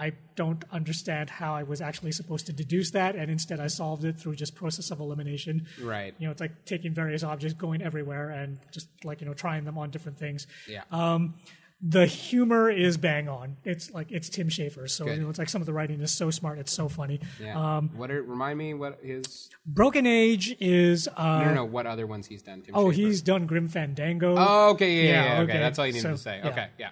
[0.00, 4.04] I don't understand how I was actually supposed to deduce that, and instead I solved
[4.04, 5.66] it through just process of elimination.
[5.80, 6.14] Right.
[6.18, 9.64] You know, it's like taking various objects, going everywhere, and just like you know trying
[9.64, 10.46] them on different things.
[10.68, 10.82] Yeah.
[10.90, 11.34] Um,
[11.82, 13.56] the humor is bang on.
[13.64, 15.16] It's like it's Tim Schafer, so Good.
[15.16, 17.20] you know it's like some of the writing is so smart, it's so funny.
[17.42, 17.56] yeah.
[17.78, 21.08] Um, what are, remind me what his Broken Age is.
[21.16, 22.60] Uh, no, no, no, what other ones he's done?
[22.62, 22.92] Tim Oh, Schafer.
[22.94, 24.34] he's done Grim Fandango.
[24.36, 25.52] Oh, okay, yeah, yeah, Yeah, okay.
[25.52, 25.58] okay.
[25.58, 26.40] That's all you needed So, to say.
[26.44, 26.90] Okay, yeah.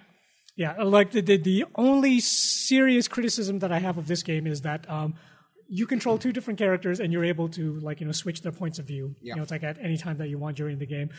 [0.59, 4.61] Yeah, like the, the the only serious criticism that I have of this game is
[4.61, 5.13] that um,
[5.69, 8.77] you control two different characters and you're able to like you know switch their points
[8.77, 9.15] of view.
[9.21, 9.33] Yeah.
[9.33, 11.09] You know, it's like at any time that you want during the game.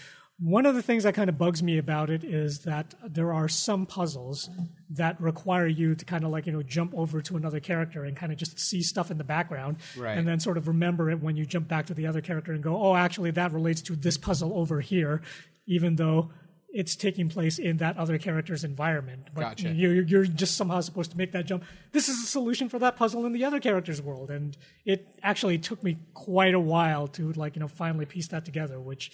[0.43, 3.47] One of the things that kind of bugs me about it is that there are
[3.49, 4.49] some puzzles
[4.91, 8.15] that require you to kind of like you know jump over to another character and
[8.17, 10.17] kind of just see stuff in the background, Right.
[10.19, 12.63] and then sort of remember it when you jump back to the other character and
[12.63, 15.21] go, oh, actually that relates to this puzzle over here,
[15.67, 16.31] even though
[16.73, 19.29] it's taking place in that other character's environment.
[19.35, 19.71] But Gotcha.
[19.71, 21.65] you, you're, you're just somehow supposed to make that jump.
[21.93, 25.59] This is a solution for that puzzle in the other character's world, and it actually
[25.59, 29.11] took me quite a while to like you know finally piece that together, which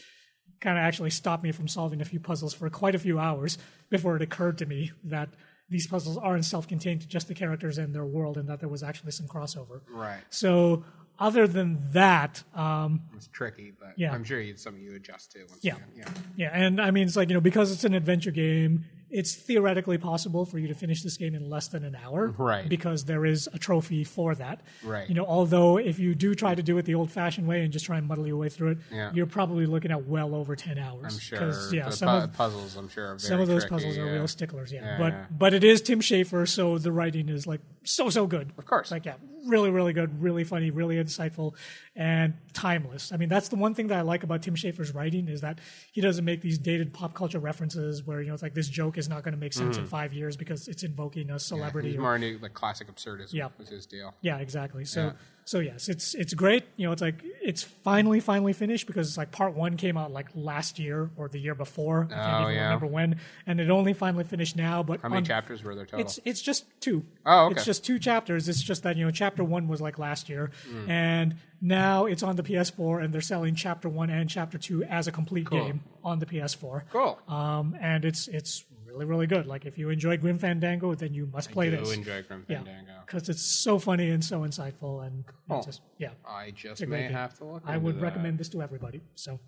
[0.61, 3.59] kind of actually stopped me from solving a few puzzles for quite a few hours
[3.91, 5.29] before it occurred to me that
[5.69, 8.83] these puzzles aren't self-contained to just the characters and their world, and that there was
[8.83, 9.81] actually some crossover.
[9.91, 10.21] Right.
[10.31, 10.85] So,
[11.19, 14.13] other than that, um, It's tricky, but Yeah.
[14.13, 15.77] I'm sure it's something you adjust to once Yeah.
[15.95, 16.09] you yeah.
[16.37, 19.99] Yeah, and I mean, it's like, you know, because it's an adventure game, it's theoretically
[19.99, 22.69] possible for you to finish this game in less than an hour, Right.
[22.69, 25.09] Because there is a trophy for that, Right.
[25.09, 27.85] You know, although if you do try to do it the old-fashioned way and just
[27.87, 29.13] try and muddle your way through it, Yeah.
[29.15, 31.15] you're probably looking at well over ten hours.
[31.15, 31.39] I'm sure.
[31.73, 33.99] Yeah, the some pu- of puzzles, I'm sure, are very some of those tricky, puzzles
[33.99, 34.83] are real sticklers, yeah.
[34.85, 35.25] Yeah, but yeah.
[35.31, 38.53] but it is Tim Schafer, so the writing is like so so good.
[38.59, 38.91] Of course.
[38.91, 39.15] like yeah,
[39.47, 41.55] really really good, really funny, really insightful,
[41.95, 43.13] and timeless.
[43.13, 45.61] I mean, that's the one thing that I like about Tim Schafer's writing is that
[45.93, 48.96] he doesn't make these dated pop culture references where you know it's like this joke
[48.97, 49.89] is not going to make sense in mm.
[49.89, 51.91] five years because it's invoking a celebrity.
[51.91, 53.33] He's or- more into the classic absurdism.
[53.35, 53.49] Yeah.
[53.59, 54.15] was his deal.
[54.21, 54.85] yeah, exactly.
[54.85, 55.13] So Yeah.
[55.47, 56.65] So yes, it's it's great.
[56.77, 60.13] You know, it's like it's finally finally finished because it's like part one came out
[60.13, 62.09] like last year or the year before.
[62.11, 62.65] I can't Oh, even yeah.
[62.65, 64.83] remember when, and it only finally finished now.
[64.83, 66.01] But How many on- chapters were there total?
[66.01, 67.05] It's it's just two.
[67.25, 67.55] Oh, okay.
[67.55, 68.49] It's just two chapters.
[68.49, 70.91] It's just that you know chapter one was like last year, Hmm.
[70.91, 75.07] and now it's on the PS4, and they're selling chapter one and chapter two as
[75.07, 76.83] a complete game on the PS4.
[76.93, 77.19] cool.
[77.29, 79.47] Um, and it's it's really really good.
[79.47, 81.93] Like if you enjoy Grim Fandango, then you must play do this.
[81.95, 82.93] enjoy Grim yeah, Fandango.
[83.07, 86.11] because it's so funny and so insightful, and It's just yeah.
[86.29, 87.13] I just may game.
[87.13, 87.63] have to look.
[87.67, 88.03] I would that.
[88.03, 89.01] recommend this to everybody.
[89.15, 89.39] So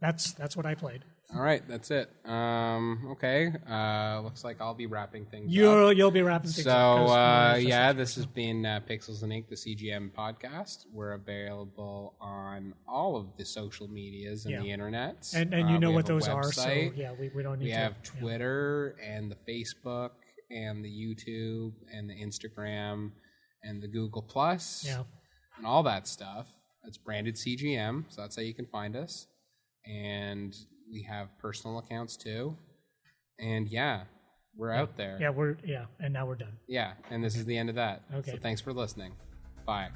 [0.00, 1.04] that's that's what I played.
[1.34, 2.10] All right, that's it.
[2.26, 3.50] Um, okay.
[3.68, 5.52] Uh, looks like I'll be wrapping things up.
[5.54, 7.54] You'll you'll be wrapping things So up.
[7.54, 10.84] uh, yeah, this has been uh, Pixels and Ink, the CGM podcast.
[10.92, 14.60] We're available on all of the social medias and Yeah.
[14.60, 15.26] the internet.
[15.34, 16.42] and and you Uh, know what those are.
[16.52, 17.76] So yeah, we, we don't need we to.
[17.78, 18.20] have yeah.
[18.20, 20.10] Twitter and the Facebook
[20.50, 23.10] and the YouTube and the Instagram
[23.64, 25.02] and the Google Plus Yeah.
[25.56, 26.46] and all that stuff.
[26.86, 29.26] It's branded CGM, so that's how you can find us.
[29.86, 30.54] And
[30.90, 32.56] we have personal accounts too.
[33.38, 34.04] And yeah,
[34.56, 35.18] we're out there.
[35.20, 36.56] Yeah, we're yeah, and now we're done.
[36.68, 38.02] Yeah, and this is the end of that.
[38.14, 38.32] Okay.
[38.32, 39.12] So thanks for listening.
[39.66, 39.88] Bye.